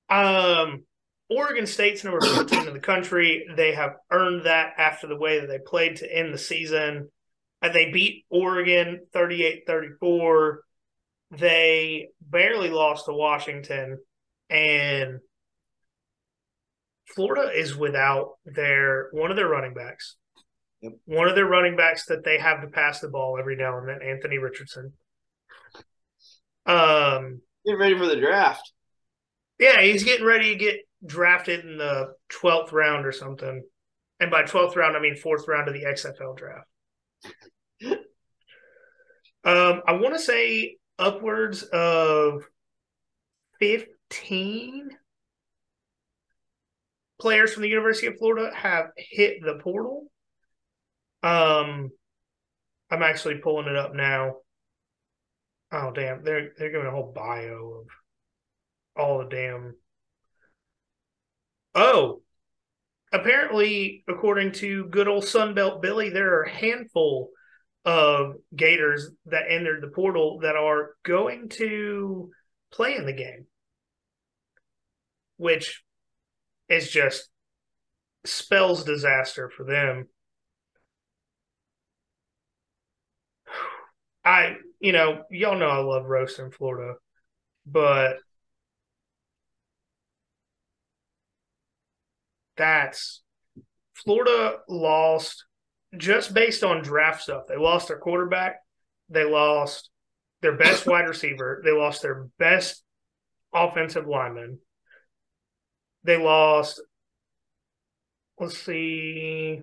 um, 0.09 0.83
Oregon 1.29 1.67
State's 1.67 2.03
number 2.03 2.19
14 2.19 2.67
in 2.67 2.73
the 2.73 2.81
country. 2.81 3.47
They 3.55 3.75
have 3.75 3.95
earned 4.11 4.43
that 4.43 4.73
after 4.77 5.07
the 5.07 5.15
way 5.15 5.39
that 5.39 5.47
they 5.47 5.59
played 5.59 5.95
to 5.97 6.13
end 6.13 6.33
the 6.33 6.37
season. 6.37 7.09
And 7.61 7.73
they 7.73 7.91
beat 7.91 8.25
Oregon 8.29 9.07
38 9.13 9.63
34. 9.65 10.63
They 11.31 12.09
barely 12.19 12.69
lost 12.69 13.05
to 13.05 13.13
Washington. 13.13 13.99
And 14.49 15.19
Florida 17.15 17.51
is 17.53 17.75
without 17.75 18.33
their 18.45 19.09
one 19.11 19.31
of 19.31 19.37
their 19.37 19.47
running 19.47 19.73
backs. 19.73 20.15
Yep. 20.81 20.93
One 21.05 21.27
of 21.27 21.35
their 21.35 21.45
running 21.45 21.75
backs 21.75 22.05
that 22.05 22.23
they 22.23 22.37
have 22.37 22.61
to 22.61 22.67
pass 22.67 22.99
the 22.99 23.07
ball 23.09 23.37
every 23.39 23.55
now 23.55 23.77
and 23.79 23.87
then, 23.89 23.99
Anthony 24.07 24.37
Richardson. 24.37 24.93
Um, 26.65 27.41
Get 27.65 27.73
ready 27.73 27.97
for 27.97 28.05
the 28.05 28.17
draft. 28.17 28.71
yeah, 29.59 29.81
he's 29.81 30.03
getting 30.03 30.25
ready 30.25 30.53
to 30.53 30.59
get 30.59 30.79
drafted 31.05 31.65
in 31.65 31.77
the 31.77 32.13
twelfth 32.29 32.71
round 32.73 33.05
or 33.05 33.11
something. 33.11 33.63
And 34.19 34.31
by 34.31 34.43
twelfth 34.43 34.75
round, 34.75 34.95
I 34.95 34.99
mean 34.99 35.15
fourth 35.15 35.47
round 35.47 35.67
of 35.67 35.73
the 35.73 35.85
XFL 35.85 36.37
draft. 36.37 36.67
um, 39.43 39.81
I 39.87 39.93
want 39.93 40.13
to 40.13 40.19
say 40.19 40.77
upwards 40.99 41.63
of 41.63 42.43
fifteen 44.09 44.89
players 47.19 47.53
from 47.53 47.63
the 47.63 47.69
University 47.69 48.07
of 48.07 48.17
Florida 48.17 48.55
have 48.55 48.87
hit 48.97 49.41
the 49.41 49.59
portal. 49.63 50.05
Um, 51.23 51.89
I'm 52.89 53.03
actually 53.03 53.39
pulling 53.43 53.67
it 53.67 53.75
up 53.75 53.93
now. 53.93 54.37
Oh 55.71 55.91
damn, 55.91 56.23
they're 56.23 56.51
they're 56.57 56.71
giving 56.71 56.87
a 56.87 56.91
whole 56.91 57.11
bio 57.13 57.81
of 57.81 57.87
all 58.95 59.19
the 59.19 59.29
damn. 59.29 59.75
Oh, 61.75 62.21
apparently, 63.11 64.03
according 64.07 64.53
to 64.53 64.85
good 64.85 65.07
old 65.07 65.23
Sunbelt 65.23 65.81
Billy, 65.81 66.09
there 66.09 66.35
are 66.35 66.43
a 66.43 66.49
handful 66.49 67.29
of 67.85 68.35
Gators 68.55 69.09
that 69.25 69.45
entered 69.49 69.81
the 69.83 69.89
portal 69.89 70.39
that 70.41 70.55
are 70.55 70.91
going 71.03 71.49
to 71.49 72.31
play 72.71 72.95
in 72.95 73.05
the 73.05 73.13
game, 73.13 73.45
which 75.37 75.83
is 76.69 76.89
just 76.91 77.29
spells 78.25 78.83
disaster 78.83 79.49
for 79.49 79.63
them. 79.63 80.07
I, 84.25 84.57
you 84.79 84.91
know, 84.91 85.23
y'all 85.31 85.57
know 85.57 85.69
I 85.69 85.77
love 85.77 86.05
roasting 86.05 86.51
Florida, 86.51 86.95
but 87.65 88.17
that's 92.57 93.21
Florida 93.93 94.57
lost 94.67 95.45
just 95.95 96.33
based 96.33 96.63
on 96.63 96.81
draft 96.81 97.23
stuff. 97.23 97.43
They 97.47 97.55
lost 97.55 97.87
their 97.87 97.97
quarterback, 97.97 98.57
they 99.09 99.23
lost 99.23 99.89
their 100.41 100.57
best 100.57 100.85
wide 100.87 101.07
receiver, 101.07 101.61
they 101.63 101.71
lost 101.71 102.01
their 102.01 102.27
best 102.37 102.83
offensive 103.53 104.07
lineman, 104.07 104.59
they 106.07 106.17
lost. 106.17 106.81
Let's 108.39 108.57
see. 108.57 109.61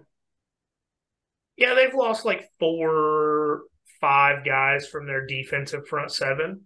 Yeah, 1.56 1.74
they've 1.74 1.94
lost 1.94 2.24
like 2.24 2.50
four, 2.60 3.62
five 4.00 4.44
guys 4.44 4.86
from 4.86 5.06
their 5.06 5.26
defensive 5.26 5.86
front 5.88 6.12
seven. 6.12 6.62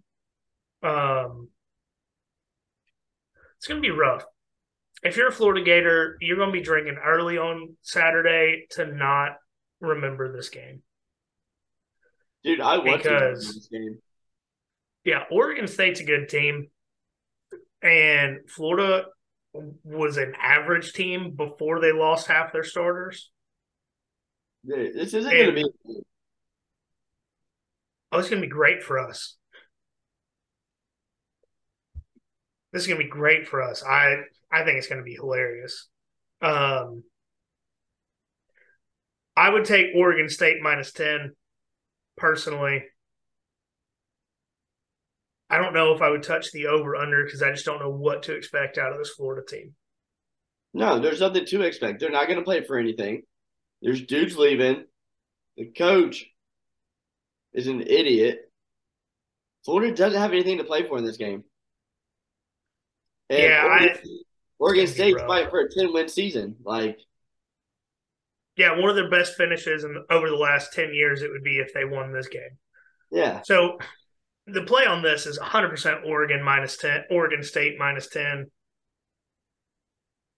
Um, 0.83 1.49
it's 3.57 3.67
going 3.67 3.81
to 3.81 3.87
be 3.87 3.95
rough. 3.95 4.23
If 5.01 5.15
you're 5.15 5.29
a 5.29 5.31
Florida 5.31 5.63
Gator, 5.63 6.17
you're 6.19 6.35
going 6.37 6.49
to 6.49 6.53
be 6.53 6.61
drinking 6.61 6.97
early 7.03 7.37
on 7.37 7.77
Saturday 7.81 8.65
to 8.71 8.85
not 8.85 9.37
remember 9.79 10.35
this 10.35 10.49
game. 10.49 10.81
Dude, 12.43 12.59
I 12.61 12.77
want 12.79 13.03
Because- 13.03 13.47
to 13.47 13.53
this 13.53 13.67
game. 13.71 14.01
Yeah, 15.05 15.23
Oregon 15.31 15.67
State's 15.67 16.01
a 16.01 16.03
good 16.03 16.27
team, 16.27 16.69
and 17.81 18.39
Florida 18.49 19.05
was 19.53 20.17
an 20.17 20.33
average 20.39 20.93
team 20.93 21.31
before 21.35 21.79
they 21.79 21.91
lost 21.91 22.27
half 22.27 22.53
their 22.53 22.63
starters. 22.63 23.31
Dude, 24.65 24.95
This 24.95 25.13
isn't 25.13 25.31
going 25.31 25.45
to 25.47 25.53
be. 25.53 25.65
Oh, 28.11 28.19
it's 28.19 28.29
going 28.29 28.41
to 28.41 28.47
be 28.47 28.51
great 28.51 28.83
for 28.83 28.99
us. 28.99 29.35
This 32.71 32.83
is 32.83 32.87
going 32.87 32.99
to 32.99 33.05
be 33.05 33.09
great 33.09 33.47
for 33.47 33.61
us. 33.61 33.83
I 33.83 34.17
I 34.51 34.63
think 34.63 34.77
it's 34.77 34.87
going 34.87 34.99
to 34.99 35.05
be 35.05 35.15
hilarious. 35.15 35.87
Um, 36.41 37.03
I 39.35 39.49
would 39.49 39.65
take 39.65 39.87
Oregon 39.95 40.29
State 40.29 40.61
minus 40.61 40.91
ten 40.91 41.33
personally. 42.17 42.83
I 45.49 45.57
don't 45.57 45.73
know 45.73 45.93
if 45.95 46.01
I 46.01 46.09
would 46.09 46.23
touch 46.23 46.51
the 46.51 46.67
over 46.67 46.95
under 46.95 47.23
because 47.23 47.41
I 47.41 47.51
just 47.51 47.65
don't 47.65 47.79
know 47.79 47.89
what 47.89 48.23
to 48.23 48.35
expect 48.35 48.77
out 48.77 48.91
of 48.91 48.97
this 48.99 49.09
Florida 49.09 49.41
team. 49.47 49.73
No, 50.73 50.99
there's 50.99 51.21
nothing 51.21 51.45
to 51.45 51.61
expect. 51.61 51.99
They're 51.99 52.11
not 52.11 52.27
going 52.27 52.37
to 52.37 52.45
play 52.45 52.61
for 52.63 52.77
anything. 52.77 53.23
There's 53.81 54.05
dudes 54.05 54.37
leaving. 54.37 54.85
The 55.57 55.65
coach 55.65 56.25
is 57.53 57.67
an 57.67 57.81
idiot. 57.81 58.51
Florida 59.65 59.93
doesn't 59.95 60.19
have 60.19 60.31
anything 60.31 60.59
to 60.59 60.63
play 60.63 60.87
for 60.87 60.97
in 60.99 61.03
this 61.05 61.17
game. 61.17 61.43
And 63.29 63.39
Yeah, 63.43 63.63
I- 63.65 63.85
Oregon, 63.87 64.19
Oregon 64.59 64.83
It's 64.83 64.91
gonna 64.97 65.09
State's 65.11 65.21
fighting 65.27 65.49
for 65.49 65.59
a 65.61 65.69
10 65.71 65.93
win 65.93 66.07
season. 66.07 66.57
Like, 66.63 66.99
Yeah, 68.55 68.77
one 68.79 68.89
of 68.89 68.95
their 68.95 69.09
best 69.09 69.35
finishes 69.35 69.83
in 69.83 70.05
over 70.09 70.29
the 70.29 70.35
last 70.35 70.73
ten 70.73 70.93
years 70.93 71.21
it 71.23 71.31
would 71.31 71.43
be 71.43 71.59
if 71.59 71.73
they 71.73 71.85
won 71.85 72.11
this 72.13 72.27
game. 72.27 72.57
yeah. 73.09 73.41
So 73.43 73.79
the 74.53 74.63
play 74.63 74.85
on 74.85 75.01
this 75.01 75.25
is 75.25 75.39
100% 75.39 76.05
Oregon 76.05 76.43
minus 76.43 76.77
10, 76.77 77.05
Oregon 77.11 77.43
State 77.43 77.77
minus 77.79 78.07
10. 78.07 78.49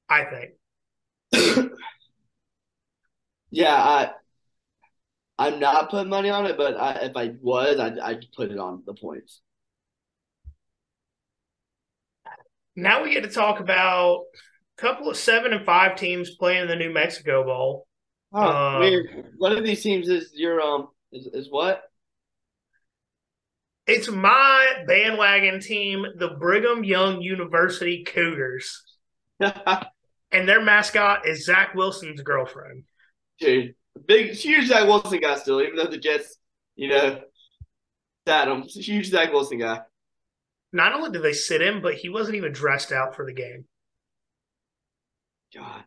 I 0.09 0.25
think. 0.25 0.51
Yeah, 3.51 3.75
I 3.75 4.11
I'm 5.37 5.59
not 5.59 5.89
putting 5.89 6.09
money 6.09 6.29
on 6.29 6.45
it, 6.45 6.55
but 6.57 6.77
I, 6.79 6.93
if 7.05 7.17
I 7.17 7.33
was, 7.41 7.79
I'd, 7.79 7.97
I'd 7.99 8.25
put 8.35 8.51
it 8.51 8.59
on 8.59 8.83
the 8.85 8.93
points. 8.93 9.41
Now 12.75 13.03
we 13.03 13.13
get 13.13 13.23
to 13.23 13.29
talk 13.29 13.59
about 13.59 14.23
a 14.77 14.81
couple 14.81 15.09
of 15.09 15.17
seven 15.17 15.53
and 15.53 15.65
five 15.65 15.95
teams 15.97 16.35
playing 16.35 16.63
in 16.63 16.67
the 16.67 16.75
New 16.75 16.93
Mexico 16.93 17.43
Bowl. 17.43 17.87
Huh, 18.33 18.39
Um, 18.39 18.79
weird. 18.79 19.25
One 19.37 19.51
of 19.57 19.63
these 19.63 19.81
teams 19.81 20.07
is 20.07 20.31
your 20.35 20.61
um 20.61 20.87
is, 21.11 21.27
is 21.27 21.47
what? 21.49 21.90
It's 23.91 24.09
my 24.09 24.83
bandwagon 24.87 25.59
team, 25.59 26.05
the 26.15 26.29
Brigham 26.29 26.85
Young 26.85 27.21
University 27.21 28.05
Cougars, 28.05 28.83
and 29.41 30.47
their 30.47 30.61
mascot 30.61 31.27
is 31.27 31.43
Zach 31.43 31.75
Wilson's 31.75 32.21
girlfriend. 32.21 32.85
Dude, 33.37 33.75
big 34.07 34.31
huge 34.31 34.69
Zach 34.69 34.87
Wilson 34.87 35.19
guy 35.19 35.35
still, 35.35 35.61
even 35.61 35.75
though 35.75 35.87
the 35.87 35.97
Jets, 35.97 36.37
you 36.77 36.87
know, 36.87 37.19
sat 38.25 38.47
him. 38.47 38.63
Huge 38.63 39.07
Zach 39.07 39.33
Wilson 39.33 39.59
guy. 39.59 39.81
Not 40.71 40.93
only 40.93 41.11
did 41.11 41.21
they 41.21 41.33
sit 41.33 41.61
him, 41.61 41.81
but 41.81 41.95
he 41.95 42.07
wasn't 42.07 42.37
even 42.37 42.53
dressed 42.53 42.93
out 42.93 43.17
for 43.17 43.25
the 43.25 43.33
game. 43.33 43.65
God, 45.53 45.83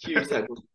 huge 0.00 0.26
Zach 0.26 0.48
Wilson. 0.48 0.68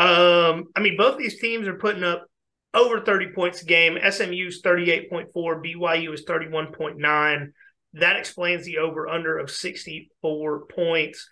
Um, 0.00 0.68
I 0.76 0.80
mean, 0.80 0.96
both 0.96 1.18
these 1.18 1.40
teams 1.40 1.66
are 1.66 1.74
putting 1.74 2.04
up 2.04 2.27
over 2.74 3.00
30 3.00 3.32
points 3.34 3.62
a 3.62 3.64
game. 3.64 3.98
SMU's 3.98 4.62
38.4, 4.62 5.32
BYU 5.34 6.14
is 6.14 6.24
31.9. 6.24 7.46
That 7.94 8.16
explains 8.16 8.64
the 8.64 8.78
over 8.78 9.08
under 9.08 9.38
of 9.38 9.50
64 9.50 10.66
points. 10.66 11.28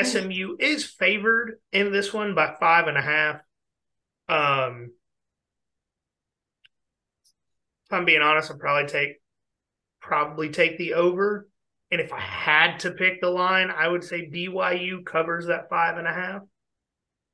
SMU 0.00 0.56
is 0.58 0.84
favored 0.84 1.58
in 1.72 1.92
this 1.92 2.12
one 2.12 2.34
by 2.34 2.54
five 2.60 2.86
and 2.86 2.96
a 2.96 3.02
half. 3.02 3.36
Um, 4.28 4.92
if 7.86 7.92
I'm 7.92 8.04
being 8.04 8.22
honest, 8.22 8.50
I'd 8.50 8.60
probably 8.60 8.88
take 8.88 9.16
probably 10.00 10.50
take 10.50 10.78
the 10.78 10.94
over. 10.94 11.48
And 11.90 12.00
if 12.00 12.12
I 12.12 12.20
had 12.20 12.78
to 12.80 12.92
pick 12.92 13.20
the 13.20 13.30
line, 13.30 13.70
I 13.70 13.88
would 13.88 14.04
say 14.04 14.30
BYU 14.30 15.04
covers 15.04 15.46
that 15.46 15.68
five 15.68 15.98
and 15.98 16.06
a 16.06 16.12
half. 16.12 16.42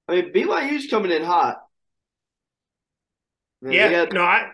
I 0.08 0.14
mean, 0.14 0.32
BYU's 0.32 0.88
coming 0.88 1.12
in 1.12 1.22
hot. 1.22 1.58
Man, 3.62 3.72
yeah, 3.72 3.88
had... 3.88 4.12
no, 4.12 4.22
I. 4.22 4.50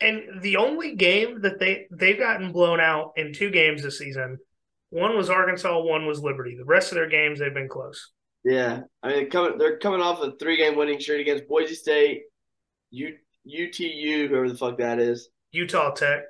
And 0.00 0.42
the 0.42 0.56
only 0.56 0.96
game 0.96 1.42
that 1.42 1.60
they 1.60 1.86
they've 1.90 2.18
gotten 2.18 2.52
blown 2.52 2.80
out 2.80 3.12
in 3.16 3.32
two 3.32 3.50
games 3.50 3.82
this 3.82 3.98
season, 3.98 4.38
one 4.90 5.16
was 5.16 5.30
Arkansas, 5.30 5.80
one 5.80 6.06
was 6.06 6.20
Liberty. 6.20 6.56
The 6.56 6.64
rest 6.64 6.90
of 6.90 6.96
their 6.96 7.08
games 7.08 7.38
they've 7.38 7.54
been 7.54 7.68
close. 7.68 8.10
Yeah, 8.44 8.80
I 9.02 9.08
mean, 9.08 9.30
coming 9.30 9.58
they're 9.58 9.78
coming 9.78 10.00
off 10.00 10.20
a 10.20 10.32
three 10.32 10.56
game 10.56 10.76
winning 10.76 10.98
streak 10.98 11.20
against 11.20 11.46
Boise 11.46 11.74
State, 11.74 12.22
U, 12.90 13.14
UTU, 13.46 14.28
whoever 14.28 14.48
the 14.48 14.56
fuck 14.56 14.78
that 14.78 14.98
is, 14.98 15.28
Utah 15.52 15.92
Tech, 15.92 16.22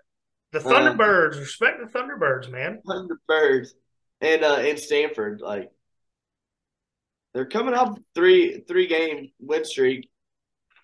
the 0.52 0.60
uh, 0.60 0.62
Thunderbirds. 0.62 1.36
Uh, 1.36 1.40
respect 1.40 1.78
the 1.80 1.98
Thunderbirds, 1.98 2.50
man. 2.50 2.80
Thunderbirds, 2.86 3.70
and 4.20 4.44
uh, 4.44 4.56
and 4.56 4.78
Stanford, 4.78 5.40
like 5.40 5.70
they're 7.32 7.46
coming 7.46 7.74
off 7.74 7.98
three 8.14 8.62
three 8.68 8.86
game 8.86 9.30
win 9.40 9.64
streak. 9.64 10.10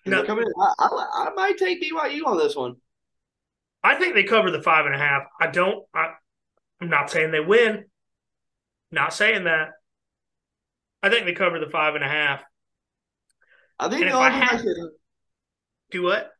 No, 0.09 0.23
coming. 0.23 0.45
I, 0.59 0.73
I, 0.79 1.27
I 1.27 1.33
might 1.35 1.57
take 1.57 1.81
BYU 1.81 2.25
on 2.25 2.37
this 2.37 2.55
one. 2.55 2.75
I 3.83 3.95
think 3.95 4.13
they 4.13 4.23
cover 4.23 4.51
the 4.51 4.61
five 4.61 4.85
and 4.85 4.95
a 4.95 4.97
half. 4.97 5.23
I 5.39 5.47
don't. 5.47 5.85
I, 5.93 6.13
I'm 6.81 6.89
not 6.89 7.09
saying 7.09 7.31
they 7.31 7.39
win. 7.39 7.85
Not 8.91 9.13
saying 9.13 9.45
that. 9.45 9.69
I 11.01 11.09
think 11.09 11.25
they 11.25 11.33
cover 11.33 11.59
the 11.59 11.69
five 11.69 11.95
and 11.95 12.03
a 12.03 12.07
half. 12.07 12.43
I 13.79 13.87
think 13.87 14.01
and 14.01 14.11
the 14.11 14.15
only 14.15 14.31
thing 14.31 14.59
could, 14.59 14.91
do 15.91 16.03
what? 16.03 16.31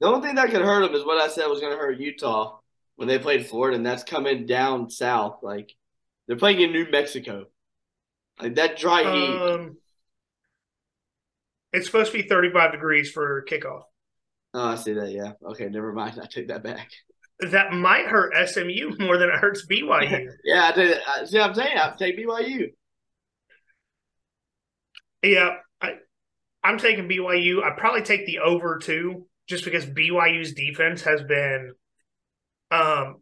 The 0.00 0.06
only 0.08 0.26
thing 0.26 0.34
that 0.36 0.50
could 0.50 0.62
hurt 0.62 0.82
them 0.82 0.94
is 0.94 1.04
what 1.04 1.22
I 1.22 1.28
said 1.28 1.46
was 1.46 1.60
going 1.60 1.72
to 1.72 1.78
hurt 1.78 2.00
Utah 2.00 2.58
when 2.96 3.06
they 3.06 3.18
played 3.18 3.46
Florida, 3.46 3.76
and 3.76 3.86
that's 3.86 4.02
coming 4.02 4.46
down 4.46 4.90
south. 4.90 5.38
Like 5.42 5.72
they're 6.26 6.36
playing 6.36 6.60
in 6.60 6.72
New 6.72 6.90
Mexico. 6.90 7.46
Like 8.40 8.56
that 8.56 8.76
dry 8.76 9.02
heat. 9.02 9.36
Um, 9.36 9.76
it's 11.72 11.86
supposed 11.86 12.12
to 12.12 12.18
be 12.22 12.28
35 12.28 12.72
degrees 12.72 13.10
for 13.10 13.44
kickoff. 13.48 13.82
Oh, 14.54 14.68
I 14.68 14.74
see 14.76 14.94
that. 14.94 15.10
Yeah. 15.10 15.32
Okay, 15.50 15.68
never 15.68 15.92
mind. 15.92 16.18
I 16.22 16.26
take 16.26 16.48
that 16.48 16.62
back. 16.62 16.90
That 17.40 17.72
might 17.72 18.06
hurt 18.06 18.34
SMU 18.48 18.96
more 18.98 19.18
than 19.18 19.28
it 19.28 19.36
hurts 19.36 19.66
BYU. 19.66 20.28
yeah, 20.44 20.68
I 20.68 20.72
take 20.72 20.94
that. 20.94 21.28
See 21.28 21.38
what 21.38 21.50
I'm 21.50 21.54
saying? 21.54 21.76
I 21.76 21.94
take 21.98 22.18
BYU. 22.18 22.68
Yeah, 25.22 25.56
I, 25.80 25.94
I'm 26.62 26.78
taking 26.78 27.08
BYU. 27.08 27.62
I 27.62 27.76
probably 27.76 28.02
take 28.02 28.26
the 28.26 28.38
over 28.38 28.78
too, 28.78 29.26
just 29.48 29.64
because 29.64 29.84
BYU's 29.84 30.54
defense 30.54 31.02
has 31.02 31.22
been, 31.22 31.74
um, 32.70 33.16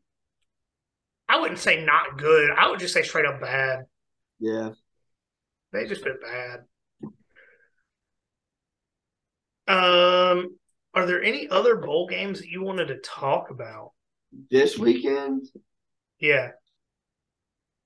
I 1.28 1.40
wouldn't 1.40 1.58
say 1.58 1.84
not 1.84 2.18
good. 2.18 2.50
I 2.50 2.68
would 2.68 2.80
just 2.80 2.94
say 2.94 3.02
straight 3.02 3.24
up 3.24 3.40
bad. 3.40 3.86
Yeah, 4.38 4.70
they 5.72 5.86
just 5.86 6.04
been 6.04 6.18
bad. 6.22 6.60
Um, 9.68 10.56
are 10.94 11.06
there 11.06 11.22
any 11.22 11.48
other 11.48 11.76
bowl 11.76 12.06
games 12.06 12.40
that 12.40 12.48
you 12.48 12.62
wanted 12.62 12.88
to 12.88 12.98
talk 12.98 13.50
about 13.50 13.92
this 14.50 14.78
weekend? 14.78 15.46
Yeah. 16.18 16.50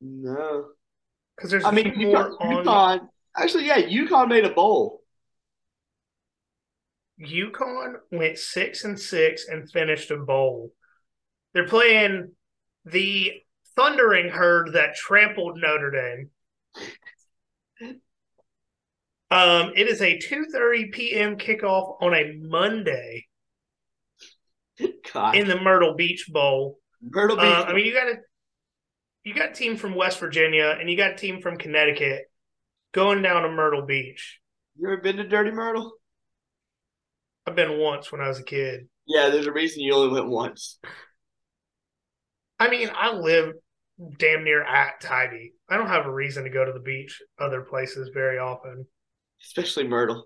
No. 0.01 0.67
Because 1.37 1.51
there's 1.51 1.65
I 1.65 1.71
mean, 1.71 1.95
UConn, 1.95 2.67
on. 2.67 3.09
Actually, 3.37 3.67
yeah, 3.67 3.81
UConn 3.81 4.29
made 4.29 4.45
a 4.45 4.51
bowl. 4.51 5.01
UConn 7.21 7.95
went 8.11 8.39
six 8.39 8.85
and 8.85 8.99
six 8.99 9.49
and 9.49 9.71
finished 9.71 10.11
a 10.11 10.17
bowl. 10.17 10.73
They're 11.53 11.67
playing 11.67 12.33
the 12.85 13.33
Thundering 13.77 14.29
Herd 14.29 14.75
that 14.75 14.95
trampled 14.95 15.59
Notre 15.59 15.91
Dame. 15.91 16.31
Um, 19.31 19.73
it 19.77 19.87
is 19.87 20.03
a 20.03 20.19
two 20.19 20.47
thirty 20.47 20.91
p.m. 20.91 21.37
kickoff 21.37 21.97
on 22.03 22.15
a 22.15 22.37
Monday 22.41 23.27
God. 25.13 25.37
in 25.37 25.47
the 25.47 25.61
Myrtle 25.61 25.95
Beach 25.95 26.27
Bowl. 26.29 26.79
Myrtle 27.01 27.37
Beach. 27.37 27.47
Uh, 27.47 27.65
I 27.69 27.73
mean, 27.73 27.87
you 27.87 27.93
got 27.93 28.09
a 28.09 28.17
you 29.23 29.35
got 29.35 29.51
a 29.51 29.55
team 29.55 29.77
from 29.77 29.95
West 29.95 30.19
Virginia 30.19 30.77
and 30.79 30.91
you 30.91 30.97
got 30.97 31.13
a 31.13 31.17
team 31.17 31.41
from 31.41 31.59
Connecticut 31.59 32.25
going 32.93 33.23
down 33.23 33.43
to 33.43 33.51
Myrtle 33.51 33.87
Beach. 33.87 34.41
You 34.77 34.89
ever 34.89 35.01
been 35.01 35.17
to 35.19 35.29
Dirty 35.29 35.51
Myrtle? 35.51 35.93
I've 37.47 37.57
been 37.57 37.79
once 37.79 38.11
when 38.11 38.21
I 38.21 38.29
was 38.29 38.39
a 38.39 38.45
kid. 38.45 38.89
Yeah, 39.07 39.29
there's 39.29 39.47
a 39.47 39.53
reason 39.53 39.83
you 39.83 39.95
only 39.95 40.13
went 40.13 40.29
once. 40.29 40.79
I 42.59 42.69
mean, 42.69 42.91
I 42.95 43.13
live 43.13 43.55
damn 44.19 44.45
near 44.45 44.63
at 44.63 45.01
Tybee. 45.01 45.51
I 45.69 45.77
don't 45.77 45.89
have 45.89 46.07
a 46.07 46.13
reason 46.13 46.45
to 46.45 46.51
go 46.51 46.65
to 46.65 46.73
the 46.73 46.81
beach 46.81 47.21
other 47.39 47.63
places 47.63 48.11
very 48.13 48.39
often. 48.39 48.87
Especially 49.43 49.87
Myrtle. 49.87 50.25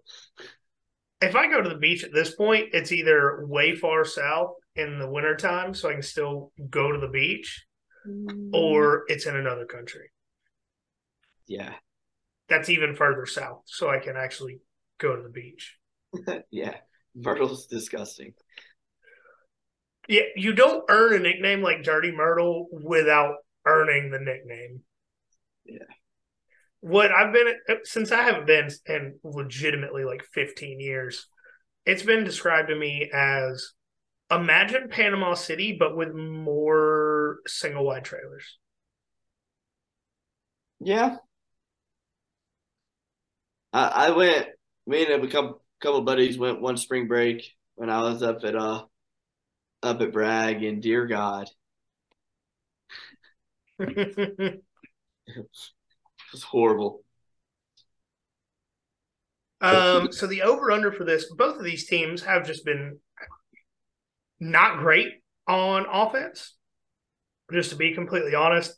If 1.21 1.37
I 1.37 1.49
go 1.49 1.63
to 1.63 1.69
the 1.69 1.77
beach 1.79 2.05
at 2.05 2.13
this 2.13 2.35
point, 2.35 2.69
it's 2.73 2.93
either 2.93 3.47
way 3.47 3.75
far 3.75 4.05
south 4.05 4.55
in 4.77 4.99
the 4.99 5.11
wintertime, 5.11 5.73
so 5.75 5.89
I 5.89 5.93
can 5.93 6.03
still 6.03 6.53
go 6.69 6.93
to 6.93 6.99
the 6.99 7.09
beach, 7.09 7.65
mm. 8.07 8.51
or 8.53 9.05
it's 9.07 9.27
in 9.27 9.37
another 9.37 9.65
country. 9.65 10.11
Yeah 11.47 11.75
that's 12.49 12.69
even 12.69 12.95
further 12.95 13.27
south, 13.27 13.63
so 13.67 13.89
I 13.89 13.99
can 13.99 14.17
actually 14.17 14.61
go 14.99 15.17
to 15.17 15.23
the 15.23 15.29
beach. 15.29 15.77
yeah, 16.51 16.77
Myrtle's 17.15 17.67
disgusting. 17.67 18.35
Yeah, 20.09 20.23
you 20.37 20.53
don't 20.53 20.85
earn 20.89 21.15
a 21.15 21.19
nickname 21.19 21.63
like 21.63 21.83
Dirty 21.83 22.13
Myrtle 22.13 22.69
without 22.71 23.37
earning 23.67 24.11
the 24.11 24.19
nickname. 24.19 24.83
Yeah. 25.65 25.79
What 26.85 27.11
I've 27.13 27.33
been 27.33 27.55
since 27.85 28.13
I 28.13 28.21
haven't 28.23 28.47
been 28.47 28.69
in 28.85 29.19
legitimately 29.25 30.05
like 30.05 30.23
15 30.35 30.81
years, 30.81 31.27
it's 31.87 32.03
been 32.03 32.25
described 32.25 32.69
to 32.69 32.77
me 32.77 33.11
as 33.11 33.73
imagine 34.31 34.91
Panama 34.91 35.33
City, 35.33 35.77
but 35.79 35.97
with 35.97 36.15
more 36.15 37.39
single 37.47 37.87
wide 37.87 38.05
trailers. 38.05 38.59
Yeah, 40.79 41.17
I, 43.73 44.09
I 44.09 44.11
went. 44.11 44.49
Me 44.87 45.11
and 45.11 45.25
a 45.25 45.29
couple 45.29 45.63
couple 45.81 46.03
buddies 46.03 46.37
went 46.39 46.61
one 46.61 46.77
spring 46.77 47.09
break 47.09 47.51
when 47.77 47.89
I 47.89 48.03
was 48.03 48.23
up 48.23 48.45
at 48.45 48.55
uh 48.55 48.85
up 49.83 50.01
at 50.01 50.13
Bragg, 50.13 50.63
and 50.63 50.83
dear 50.83 51.07
God, 51.07 51.49
was 56.35 56.43
horrible. 56.43 57.03
Um, 59.61 60.13
so 60.13 60.27
the 60.27 60.43
over 60.43 60.71
under 60.71 60.93
for 60.93 61.05
this, 61.05 61.33
both 61.33 61.57
of 61.57 61.65
these 61.65 61.87
teams 61.87 62.23
have 62.25 62.47
just 62.47 62.67
been 62.67 62.99
not 64.39 64.79
great 64.79 65.09
on 65.49 65.87
offense. 65.91 66.55
Just 67.51 67.71
to 67.71 67.77
be 67.77 67.95
completely 67.95 68.35
honest, 68.35 68.75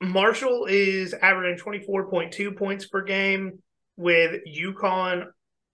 Marshall 0.00 0.66
is 0.68 1.12
averaging 1.14 1.58
24.2 1.58 2.56
points 2.56 2.86
per 2.86 3.02
game 3.02 3.62
with 3.96 4.40
UConn 4.46 5.24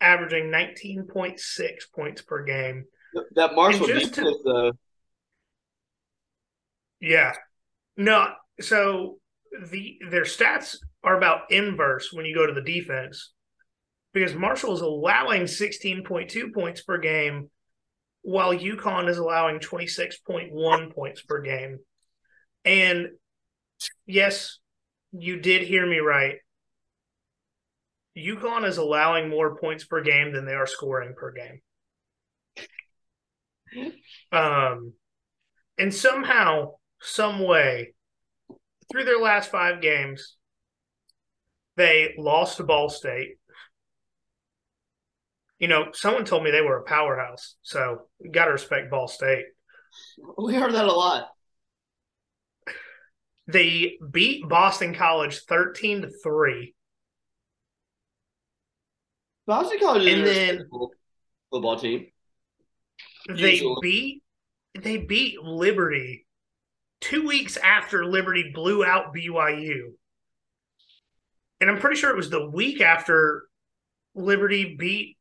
averaging 0.01 0.51
19.6 0.51 1.38
points 1.94 2.22
per 2.22 2.44
game. 2.44 2.85
That 3.35 3.55
Marshall 3.55 3.87
defense, 3.87 4.11
to, 4.16 4.38
though. 4.44 4.72
Yeah. 7.01 7.35
No, 7.96 8.29
so 8.61 9.18
the 9.71 9.99
their 10.11 10.25
stats 10.25 10.77
are 11.03 11.16
about 11.16 11.51
inverse 11.51 12.11
when 12.12 12.25
you 12.25 12.35
go 12.35 12.47
to 12.47 12.53
the 12.53 12.61
defense 12.61 13.33
because 14.12 14.35
Marshall 14.35 14.75
is 14.75 14.81
allowing 14.81 15.42
16.2 15.42 16.55
points 16.55 16.83
per 16.83 16.99
game 16.99 17.51
while 18.23 18.55
UConn 18.55 19.09
is 19.09 19.19
allowing 19.19 19.61
26.1 19.61 20.95
points 20.95 21.23
per 21.23 21.42
game. 21.42 21.79
And 22.64 23.09
yes, 24.07 24.59
you 25.12 25.38
did 25.38 25.62
hear 25.62 25.87
me 25.87 25.99
right. 25.99 26.37
UConn 28.16 28.66
is 28.66 28.79
allowing 28.79 29.29
more 29.29 29.57
points 29.59 29.85
per 29.85 30.03
game 30.03 30.33
than 30.33 30.47
they 30.47 30.55
are 30.55 30.66
scoring 30.66 31.14
per 31.16 31.33
game. 31.33 31.61
Um, 34.33 34.95
and 35.79 35.92
somehow, 35.92 36.77
some 37.01 37.40
way, 37.40 37.95
through 38.90 39.05
their 39.05 39.20
last 39.20 39.51
five 39.51 39.81
games, 39.81 40.37
they 41.77 42.14
lost 42.18 42.57
to 42.57 42.64
Ball 42.64 42.88
State. 42.88 43.37
You 45.59 45.68
know, 45.68 45.87
someone 45.92 46.25
told 46.25 46.44
me 46.44 46.51
they 46.51 46.61
were 46.61 46.79
a 46.79 46.85
powerhouse, 46.85 47.57
so 47.62 48.09
got 48.31 48.46
to 48.46 48.53
respect 48.53 48.90
Ball 48.90 49.09
State. 49.09 49.44
We 50.37 50.55
heard 50.55 50.75
that 50.75 50.85
a 50.85 50.92
lot. 50.92 51.29
They 53.46 53.99
beat 54.11 54.49
Boston 54.49 54.94
College 54.94 55.40
thirteen 55.44 56.03
to 56.03 56.11
three 56.22 56.75
Boston 59.46 59.79
College 59.81 60.07
and 60.07 60.27
then 60.27 60.68
football 61.51 61.79
team. 61.79 62.07
They 63.29 63.53
Usually. 63.53 63.77
beat 63.81 64.22
they 64.83 64.99
beat 64.99 65.40
Liberty 65.40 66.25
two 67.00 67.26
weeks 67.26 67.56
after 67.56 68.04
Liberty 68.04 68.50
blew 68.54 68.85
out 68.85 69.14
BYU. 69.14 69.92
And 71.61 71.70
I'm 71.70 71.78
pretty 71.78 71.96
sure 71.96 72.11
it 72.11 72.16
was 72.16 72.30
the 72.30 72.50
week 72.50 72.80
after 72.80 73.44
Liberty 74.14 74.76
beat, 74.78 75.16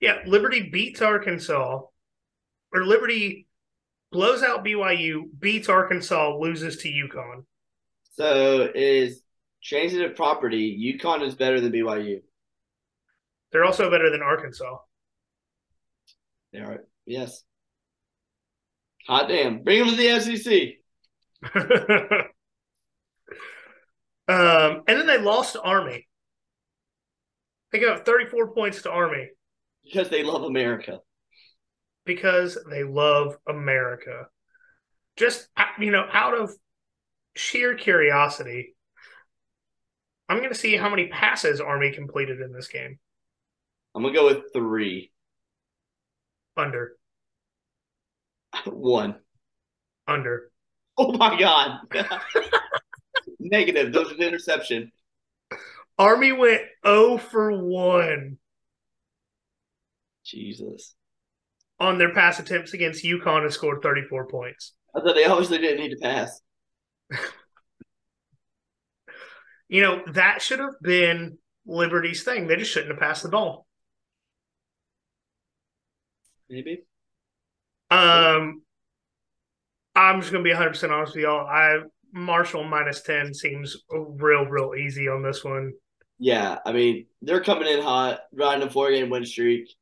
yeah, 0.00 0.18
Liberty 0.26 0.68
beats 0.70 1.00
Arkansas, 1.02 1.82
or 2.72 2.84
Liberty 2.84 3.46
blows 4.10 4.42
out 4.42 4.64
BYU, 4.64 5.24
beats 5.38 5.68
Arkansas, 5.68 6.36
loses 6.38 6.78
to 6.78 6.88
UConn. 6.88 7.44
So 8.12 8.70
is 8.74 9.22
transitive 9.62 10.16
property, 10.16 10.96
UConn 10.98 11.22
is 11.22 11.34
better 11.34 11.60
than 11.60 11.72
BYU. 11.72 12.20
They're 13.52 13.64
also 13.64 13.90
better 13.90 14.10
than 14.10 14.22
Arkansas. 14.22 14.78
They 16.52 16.58
are. 16.60 16.84
Yes. 17.04 17.42
Hot 19.06 19.28
damn. 19.28 19.62
Bring 19.62 19.80
them 19.80 19.90
to 19.90 19.96
the 19.96 20.20
SEC. 20.20 20.78
Um, 21.42 21.62
and 24.28 24.82
then 24.86 25.06
they 25.06 25.18
lost 25.18 25.52
to 25.54 25.62
Army. 25.62 26.06
They 27.72 27.78
got 27.78 28.06
34 28.06 28.54
points 28.54 28.82
to 28.82 28.90
Army. 28.90 29.28
Because 29.84 30.08
they 30.08 30.22
love 30.22 30.42
America. 30.42 31.00
Because 32.04 32.58
they 32.70 32.84
love 32.84 33.36
America. 33.48 34.28
Just, 35.16 35.48
you 35.78 35.90
know, 35.90 36.06
out 36.12 36.38
of 36.38 36.54
sheer 37.34 37.74
curiosity, 37.74 38.74
I'm 40.28 40.38
going 40.38 40.50
to 40.50 40.54
see 40.54 40.76
how 40.76 40.88
many 40.88 41.08
passes 41.08 41.60
Army 41.60 41.92
completed 41.92 42.40
in 42.40 42.52
this 42.52 42.68
game. 42.68 42.98
I'm 43.94 44.02
going 44.02 44.14
to 44.14 44.20
go 44.20 44.26
with 44.26 44.52
three. 44.52 45.10
Under. 46.56 46.96
One. 48.66 49.16
Under. 50.06 50.50
Oh 50.98 51.12
my 51.12 51.38
God. 51.38 51.80
Negative. 53.38 53.92
Those 53.92 54.10
are 54.12 54.16
the 54.16 54.26
interception. 54.26 54.92
Army 55.98 56.32
went 56.32 56.62
0 56.86 57.18
for 57.18 57.52
1. 57.52 58.38
Jesus. 60.24 60.94
On 61.78 61.98
their 61.98 62.14
pass 62.14 62.38
attempts 62.38 62.72
against 62.72 63.04
UConn 63.04 63.42
and 63.42 63.52
scored 63.52 63.82
34 63.82 64.28
points. 64.28 64.72
I 64.94 65.00
thought 65.00 65.14
they 65.14 65.26
obviously 65.26 65.58
didn't 65.58 65.80
need 65.80 65.90
to 65.90 66.00
pass. 66.00 66.40
you 69.68 69.82
know, 69.82 70.02
that 70.12 70.40
should 70.40 70.60
have 70.60 70.80
been 70.80 71.36
Liberty's 71.66 72.22
thing. 72.22 72.46
They 72.46 72.56
just 72.56 72.70
shouldn't 72.70 72.92
have 72.92 73.00
passed 73.00 73.22
the 73.22 73.28
ball. 73.28 73.66
Maybe. 76.48 76.84
Um, 77.90 78.62
I'm 79.96 80.20
just 80.20 80.30
gonna 80.30 80.44
be 80.44 80.50
100 80.50 80.70
percent 80.70 80.92
honest 80.92 81.14
with 81.14 81.24
y'all. 81.24 81.46
I 81.46 81.78
Marshall 82.12 82.64
minus 82.64 83.02
10 83.02 83.34
seems 83.34 83.76
real, 83.90 84.44
real 84.44 84.74
easy 84.74 85.08
on 85.08 85.22
this 85.22 85.42
one. 85.42 85.72
Yeah, 86.18 86.58
I 86.64 86.72
mean 86.72 87.06
they're 87.22 87.42
coming 87.42 87.68
in 87.68 87.82
hot, 87.82 88.20
riding 88.32 88.66
a 88.66 88.70
four 88.70 88.90
game 88.90 89.10
win 89.10 89.24
streak. 89.24 89.74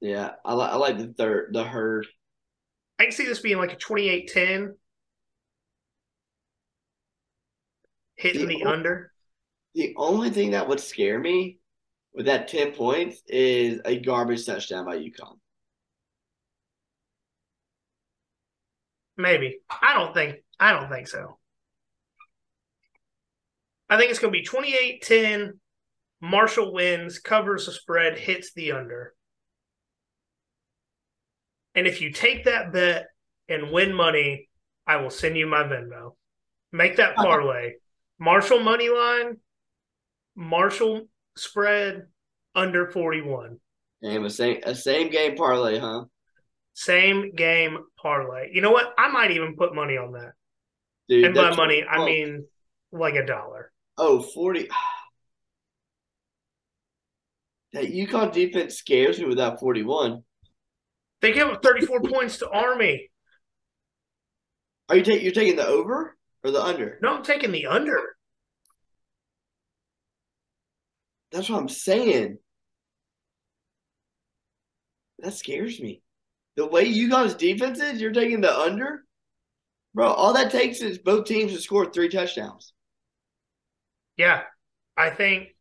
Yeah, 0.00 0.32
I, 0.44 0.54
li- 0.54 0.68
I 0.70 0.76
like 0.76 0.98
the 0.98 1.08
third, 1.08 1.50
the 1.52 1.64
herd. 1.64 2.06
I 3.00 3.04
can 3.04 3.12
see 3.12 3.24
this 3.24 3.40
being 3.40 3.58
like 3.58 3.72
a 3.72 3.76
28-10. 3.76 4.74
Hitting 8.14 8.46
the, 8.46 8.58
the 8.58 8.64
under. 8.64 9.12
The 9.74 9.94
only 9.96 10.30
thing 10.30 10.52
that 10.52 10.68
would 10.68 10.80
scare 10.80 11.18
me 11.18 11.58
with 12.14 12.26
that 12.26 12.48
10 12.48 12.72
points 12.72 13.22
is 13.26 13.80
a 13.84 13.98
garbage 13.98 14.46
touchdown 14.46 14.86
by 14.86 14.98
UConn. 14.98 15.38
Maybe. 19.18 19.58
I 19.68 19.92
don't 19.94 20.14
think 20.14 20.36
I 20.58 20.72
don't 20.72 20.88
think 20.88 21.08
so. 21.08 21.38
I 23.90 23.98
think 23.98 24.10
it's 24.10 24.20
going 24.20 24.32
to 24.32 24.38
be 24.38 24.46
28-10. 24.46 25.52
Marshall 26.20 26.72
wins, 26.72 27.18
covers 27.18 27.66
the 27.66 27.72
spread, 27.72 28.18
hits 28.18 28.52
the 28.52 28.72
under. 28.72 29.14
And 31.74 31.86
if 31.86 32.00
you 32.00 32.12
take 32.12 32.44
that 32.44 32.72
bet 32.72 33.06
and 33.48 33.70
win 33.70 33.94
money, 33.94 34.48
I 34.86 34.96
will 34.96 35.10
send 35.10 35.36
you 35.36 35.46
my 35.46 35.62
Venmo. 35.62 36.16
Make 36.72 36.96
that 36.96 37.14
parlay. 37.14 37.74
Marshall 38.18 38.60
money 38.60 38.88
line, 38.88 39.36
Marshall 40.34 41.08
spread 41.36 42.06
under 42.54 42.90
41. 42.90 43.58
Damn, 44.02 44.24
a 44.24 44.30
same 44.30 44.60
a 44.64 44.74
same 44.74 45.10
game 45.10 45.36
parlay, 45.36 45.78
huh? 45.78 46.04
Same 46.78 47.32
game 47.34 47.76
parlay. 48.00 48.50
You 48.52 48.60
know 48.60 48.70
what? 48.70 48.94
I 48.96 49.08
might 49.08 49.32
even 49.32 49.56
put 49.56 49.74
money 49.74 49.96
on 49.96 50.12
that. 50.12 50.34
Dude, 51.08 51.24
and 51.24 51.34
by 51.34 51.52
money, 51.56 51.82
I 51.82 52.04
mean 52.04 52.46
like 52.92 53.16
a 53.16 53.26
dollar. 53.26 53.72
Oh, 53.98 54.22
40. 54.22 54.68
That 57.74 57.92
UConn 57.92 58.32
defense 58.32 58.76
scares 58.76 59.18
me 59.18 59.26
with 59.26 59.36
that 59.36 59.60
41. 59.60 60.22
They 61.20 61.32
gave 61.32 61.48
up 61.48 61.62
34 61.62 62.00
points 62.00 62.38
to 62.38 62.48
Army. 62.48 63.10
Are 64.88 64.96
you 64.96 65.02
taking 65.02 65.22
you're 65.22 65.34
taking 65.34 65.56
the 65.56 65.66
over 65.66 66.16
or 66.42 66.50
the 66.50 66.62
under? 66.62 66.98
No, 67.02 67.16
I'm 67.16 67.22
taking 67.22 67.52
the 67.52 67.66
under. 67.66 68.16
That's 71.30 71.50
what 71.50 71.58
I'm 71.58 71.68
saying. 71.68 72.38
That 75.18 75.34
scares 75.34 75.78
me. 75.78 76.00
The 76.58 76.66
way 76.66 77.08
guys' 77.08 77.34
defense 77.34 77.78
is, 77.78 78.00
you're 78.00 78.10
taking 78.10 78.40
the 78.40 78.52
under? 78.52 79.04
Bro, 79.94 80.08
all 80.08 80.32
that 80.32 80.50
takes 80.50 80.80
is 80.80 80.98
both 80.98 81.24
teams 81.24 81.52
to 81.52 81.60
score 81.60 81.86
three 81.86 82.08
touchdowns. 82.08 82.72
Yeah. 84.16 84.42
I 84.96 85.10
think 85.10 85.54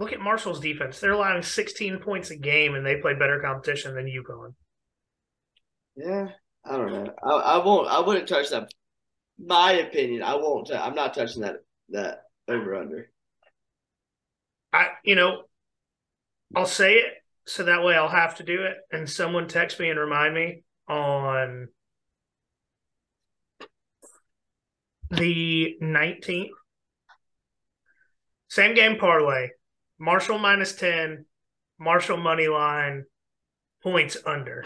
look 0.00 0.12
at 0.12 0.18
Marshall's 0.18 0.58
defense. 0.58 0.98
They're 0.98 1.12
allowing 1.12 1.44
16 1.44 1.98
points 1.98 2.30
a 2.30 2.36
game 2.36 2.74
and 2.74 2.84
they 2.84 2.96
play 2.96 3.14
better 3.14 3.38
competition 3.38 3.94
than 3.94 4.06
UConn. 4.06 4.54
Yeah, 5.94 6.30
I 6.64 6.76
don't 6.76 6.92
know. 6.92 7.14
I, 7.22 7.30
I 7.30 7.64
won't 7.64 7.86
I 7.86 8.00
wouldn't 8.00 8.28
touch 8.28 8.50
that. 8.50 8.68
My 9.38 9.74
opinion, 9.74 10.24
I 10.24 10.34
won't. 10.34 10.66
T- 10.66 10.74
I'm 10.74 10.96
not 10.96 11.14
touching 11.14 11.42
that 11.42 11.58
that 11.90 12.22
over 12.48 12.74
under. 12.74 13.12
I 14.72 14.88
you 15.04 15.14
know, 15.14 15.44
I'll 16.56 16.66
say 16.66 16.94
it 16.94 17.12
so 17.46 17.62
that 17.64 17.82
way 17.82 17.94
I'll 17.94 18.08
have 18.08 18.36
to 18.36 18.42
do 18.42 18.64
it. 18.64 18.76
And 18.90 19.08
someone 19.08 19.48
text 19.48 19.78
me 19.78 19.88
and 19.88 19.98
remind 19.98 20.34
me 20.34 20.64
on 20.88 21.68
the 25.10 25.76
19th. 25.82 26.48
Same 28.48 28.74
game 28.74 28.98
parlay. 28.98 29.48
Marshall 29.98 30.38
minus 30.38 30.74
10, 30.74 31.24
Marshall 31.78 32.16
money 32.16 32.48
line, 32.48 33.04
points 33.82 34.16
under. 34.26 34.64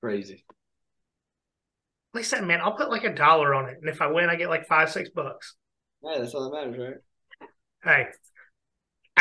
Crazy. 0.00 0.44
Like 2.14 2.24
I 2.24 2.26
said, 2.26 2.44
man, 2.44 2.60
I'll 2.60 2.76
put 2.76 2.90
like 2.90 3.04
a 3.04 3.14
dollar 3.14 3.54
on 3.54 3.68
it. 3.68 3.78
And 3.80 3.88
if 3.88 4.00
I 4.00 4.08
win, 4.08 4.28
I 4.28 4.36
get 4.36 4.48
like 4.48 4.66
five, 4.66 4.90
six 4.90 5.10
bucks. 5.10 5.56
Yeah, 6.02 6.18
that's 6.18 6.34
all 6.34 6.50
that 6.50 6.56
matters, 6.56 6.78
right? 6.78 7.48
Hey, 7.84 8.06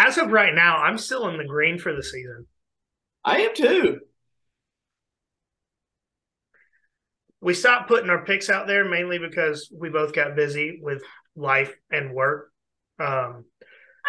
as 0.07 0.17
of 0.17 0.31
right 0.31 0.53
now, 0.53 0.77
I'm 0.77 0.97
still 0.97 1.27
in 1.27 1.37
the 1.37 1.45
green 1.45 1.77
for 1.77 1.93
the 1.93 2.03
season. 2.03 2.47
I 3.23 3.41
am 3.41 3.55
too. 3.55 3.99
We 7.39 7.53
stopped 7.53 7.87
putting 7.87 8.09
our 8.09 8.25
picks 8.25 8.49
out 8.49 8.67
there 8.67 8.87
mainly 8.87 9.19
because 9.19 9.71
we 9.75 9.89
both 9.89 10.13
got 10.13 10.35
busy 10.35 10.79
with 10.81 11.03
life 11.35 11.73
and 11.91 12.13
work. 12.13 12.51
Um, 12.99 13.45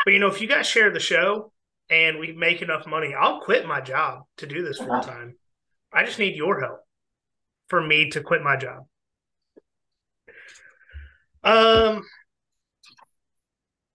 but 0.04 0.12
you 0.12 0.18
know, 0.18 0.28
if 0.28 0.40
you 0.40 0.48
guys 0.48 0.66
share 0.66 0.90
the 0.90 1.00
show 1.00 1.52
and 1.90 2.18
we 2.18 2.32
make 2.32 2.62
enough 2.62 2.86
money, 2.86 3.14
I'll 3.18 3.40
quit 3.40 3.66
my 3.66 3.80
job 3.80 4.22
to 4.38 4.46
do 4.46 4.64
this 4.64 4.78
full 4.78 5.00
time. 5.00 5.36
I 5.92 6.04
just 6.04 6.18
need 6.18 6.36
your 6.36 6.60
help 6.60 6.80
for 7.68 7.86
me 7.86 8.10
to 8.10 8.22
quit 8.22 8.42
my 8.42 8.56
job. 8.56 8.86
Um, 11.44 12.02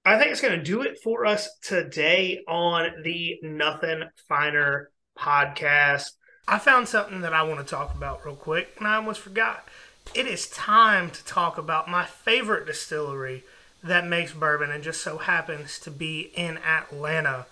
I 0.08 0.18
think 0.18 0.32
it's 0.32 0.40
going 0.40 0.58
to 0.58 0.64
do 0.64 0.84
it 0.84 1.02
for 1.04 1.26
us 1.26 1.50
today 1.62 2.42
on 2.48 3.04
the 3.04 3.40
Nothing 3.44 4.04
Finer 4.30 4.90
podcast. 5.20 6.12
I 6.48 6.60
found 6.60 6.88
something 6.88 7.20
that 7.20 7.34
I 7.34 7.44
want 7.44 7.60
to 7.60 7.66
talk 7.66 7.94
about 7.94 8.26
real 8.26 8.38
quick, 8.38 8.74
and 8.78 8.88
I 8.88 8.96
almost 8.96 9.20
forgot. 9.20 9.68
It 10.16 10.26
is 10.26 10.48
time 10.48 11.12
to 11.12 11.26
talk 11.26 11.58
about 11.58 11.90
my 11.90 12.06
favorite 12.06 12.66
distillery 12.66 13.44
that 13.84 14.08
makes 14.08 14.32
bourbon 14.32 14.72
and 14.72 14.82
just 14.82 15.02
so 15.02 15.18
happens 15.18 15.78
to 15.80 15.92
be 15.92 16.32
in 16.34 16.58
Atlanta. 16.60 17.46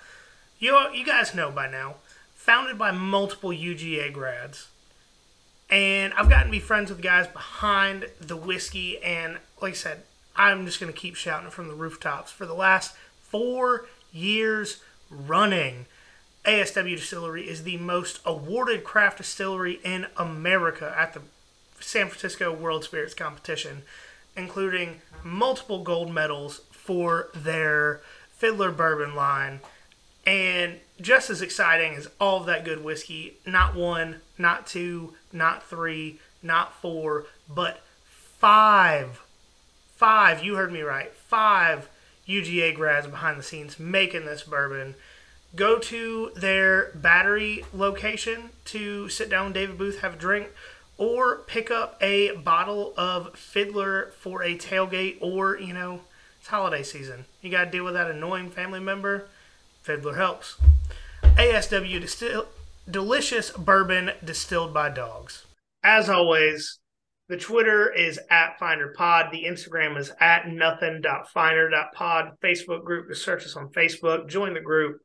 You, 0.58 0.80
you 0.94 1.06
guys 1.06 1.36
know 1.36 1.52
by 1.52 1.70
now, 1.70 1.96
founded 2.36 2.78
by 2.78 2.92
multiple 2.92 3.50
UGA 3.50 4.14
grads. 4.14 4.70
And 5.70 6.14
I've 6.14 6.30
gotten 6.30 6.46
to 6.46 6.52
be 6.52 6.60
friends 6.60 6.90
with 6.90 7.02
guys 7.02 7.28
behind 7.28 8.06
the 8.22 8.38
whiskey, 8.38 9.04
and 9.04 9.40
like 9.62 9.74
I 9.74 9.76
said, 9.76 10.04
I'm 10.36 10.66
just 10.66 10.80
going 10.80 10.92
to 10.92 10.98
keep 10.98 11.16
shouting 11.16 11.50
from 11.50 11.68
the 11.68 11.76
rooftops. 11.76 12.32
For 12.32 12.46
the 12.46 12.54
last 12.54 12.96
four 13.22 13.86
years 14.12 14.82
running, 15.10 15.86
ASW 16.46 16.98
Distillery 16.98 17.50
is 17.50 17.64
the 17.64 17.78
most 17.78 18.20
awarded 18.26 18.84
craft 18.84 19.18
distillery 19.18 19.80
in 19.84 20.08
America 20.18 20.94
at 20.98 21.14
the 21.14 21.22
San 21.80 22.08
Francisco 22.08 22.54
World 22.54 22.84
Spirits 22.84 23.14
Competition, 23.14 23.84
including 24.36 25.02
multiple 25.24 25.84
gold 25.84 26.12
medals, 26.12 26.62
for 26.72 27.30
their 27.34 28.02
Fiddler 28.38 28.72
bourbon 28.72 29.16
line. 29.16 29.60
And 30.26 30.80
just 31.02 31.30
as 31.30 31.42
exciting 31.42 31.96
as 31.96 32.08
all 32.20 32.42
of 32.42 32.46
that 32.46 32.64
good 32.64 32.84
whiskey, 32.84 33.38
not 33.46 33.76
one, 33.76 34.22
not 34.38 34.68
two, 34.68 35.14
not 35.32 35.64
three, 35.64 36.20
not 36.44 36.74
four, 36.74 37.26
but 37.50 37.82
five, 38.06 39.22
five, 39.96 40.44
you 40.44 40.56
heard 40.56 40.72
me 40.72 40.82
right, 40.82 41.14
five 41.14 41.90
UGA 42.28 42.76
grads 42.76 43.08
behind 43.08 43.40
the 43.40 43.44
scenes 43.44 43.80
making 43.80 44.26
this 44.26 44.44
bourbon. 44.44 44.96
Go 45.56 45.80
to 45.80 46.32
their 46.36 46.92
battery 46.96 47.64
location 47.74 48.50
to 48.66 49.08
sit 49.10 49.30
down 49.30 49.46
with 49.46 49.54
David 49.54 49.78
Booth, 49.78 50.00
have 50.00 50.16
a 50.16 50.18
drink, 50.18 50.50
or 50.98 51.38
pick 51.38 51.72
up 51.72 51.98
a 52.02 52.36
bottle 52.38 52.94
of 52.98 53.38
Fiddler 53.38 54.12
for 54.18 54.44
a 54.44 54.58
tailgate, 54.58 55.18
or, 55.22 55.58
you 55.58 55.74
know, 55.74 56.02
it's 56.40 56.48
holiday 56.48 56.84
season. 56.84 57.26
You 57.42 57.52
got 57.52 57.66
to 57.66 57.72
deal 57.72 57.86
with 57.86 57.94
that 57.94 58.12
annoying 58.12 58.50
family 58.50 58.80
member. 58.80 59.28
Fiddler 59.82 60.16
helps. 60.16 60.58
ASW 61.24 62.02
distill- 62.02 62.48
delicious 62.90 63.52
bourbon 63.52 64.12
distilled 64.24 64.74
by 64.74 64.90
dogs. 64.90 65.46
As 65.84 66.10
always, 66.10 66.80
the 67.28 67.38
Twitter 67.38 67.92
is 67.92 68.20
at 68.30 68.60
FinerPod. 68.60 69.32
The 69.32 69.46
Instagram 69.46 69.98
is 69.98 70.12
at 70.20 70.48
nothing.finer.pod. 70.48 72.32
Facebook 72.44 72.84
group 72.84 73.10
to 73.10 73.16
search 73.16 73.46
us 73.46 73.56
on 73.56 73.70
Facebook. 73.70 74.30
Join 74.30 74.54
the 74.54 74.62
group. 74.62 75.02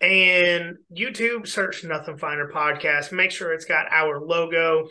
And 0.00 0.76
YouTube, 0.96 1.48
search 1.48 1.82
Nothing 1.82 2.18
Finer 2.18 2.48
Podcast. 2.54 3.10
Make 3.10 3.32
sure 3.32 3.52
it's 3.52 3.64
got 3.64 3.86
our 3.90 4.20
logo. 4.20 4.86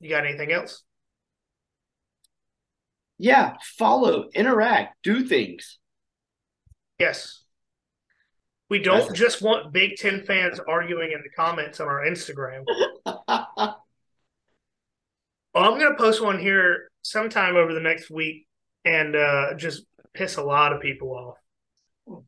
You 0.00 0.10
got 0.10 0.26
anything 0.26 0.50
else? 0.50 0.82
Yeah, 3.16 3.54
follow, 3.78 4.28
interact, 4.34 4.96
do 5.04 5.24
things. 5.24 5.78
Yes. 6.98 7.43
We 8.70 8.78
don't 8.80 8.98
That's- 9.00 9.18
just 9.18 9.42
want 9.42 9.72
Big 9.72 9.96
Ten 9.96 10.24
fans 10.24 10.58
arguing 10.66 11.12
in 11.12 11.20
the 11.22 11.30
comments 11.36 11.80
on 11.80 11.88
our 11.88 12.04
Instagram. 12.04 12.64
Well, 13.06 13.76
I'm 15.54 15.78
going 15.78 15.92
to 15.92 15.98
post 15.98 16.22
one 16.22 16.38
here 16.38 16.90
sometime 17.02 17.56
over 17.56 17.74
the 17.74 17.80
next 17.80 18.10
week 18.10 18.46
and 18.84 19.14
uh, 19.14 19.54
just 19.54 19.84
piss 20.14 20.36
a 20.36 20.42
lot 20.42 20.72
of 20.72 20.80
people 20.80 21.10
off. 22.08 22.22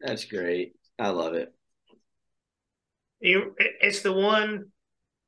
That's 0.00 0.24
great. 0.24 0.72
I 0.98 1.10
love 1.10 1.34
it. 1.34 1.52
You, 3.20 3.54
it- 3.58 3.76
it's 3.80 4.02
the 4.02 4.12
one. 4.12 4.66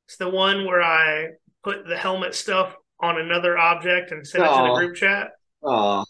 It's 0.07 0.17
the 0.17 0.29
one 0.29 0.65
where 0.65 0.83
I 0.83 1.29
put 1.63 1.87
the 1.87 1.97
helmet 1.97 2.35
stuff 2.35 2.75
on 2.99 3.19
another 3.19 3.57
object 3.57 4.11
and 4.11 4.25
send 4.27 4.43
it 4.43 4.47
to 4.47 4.53
the 4.53 4.73
group 4.75 4.95
chat. 4.95 5.31
Oh, 5.63 6.03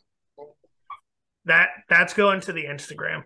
That 1.45 1.69
that's 1.87 2.13
going 2.13 2.41
to 2.41 2.51
the 2.53 2.65
Instagram. 2.65 3.23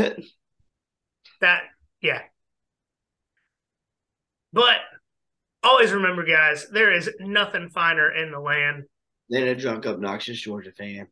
That 1.40 1.62
yeah. 2.02 2.20
But 4.52 4.76
always 5.62 5.90
remember, 5.92 6.22
guys, 6.24 6.68
there 6.68 6.92
is 6.92 7.08
nothing 7.18 7.70
finer 7.70 8.12
in 8.12 8.30
the 8.30 8.40
land. 8.40 8.84
than 9.30 9.44
a 9.48 9.54
drunk, 9.54 9.86
obnoxious 9.86 10.38
Georgia 10.40 10.72
fan. 10.72 11.06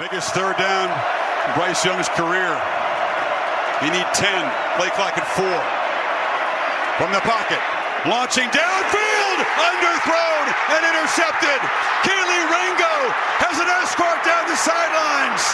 Biggest 0.00 0.34
third 0.34 0.56
down 0.56 0.88
Bryce 1.54 1.84
Young's 1.84 2.08
career. 2.18 2.50
You 3.84 3.90
need 3.94 4.08
10. 4.12 4.26
Play 4.76 4.90
clock 4.98 5.14
at 5.16 5.28
four. 5.38 5.60
From 6.98 7.14
the 7.14 7.22
pocket. 7.22 7.62
Launching 8.10 8.48
downfield. 8.50 9.38
Underthrown 9.70 10.44
and 10.76 10.82
intercepted. 10.84 11.60
Kelee 12.02 12.44
Ringo 12.50 12.94
has 13.38 13.56
an 13.60 13.70
escort 13.80 14.18
down 14.26 14.44
the 14.50 14.56
sidelines. 14.58 15.44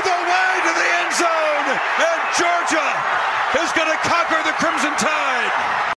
The 0.00 0.16
way 0.16 0.52
to 0.64 0.72
the 0.72 0.88
end 1.00 1.12
zone. 1.12 1.68
And 1.76 2.20
Georgia 2.32 2.88
is 3.60 3.70
going 3.76 3.90
to 3.90 4.00
conquer 4.08 4.40
the 4.44 4.52
Crimson 4.56 4.96
Tide. 4.96 5.80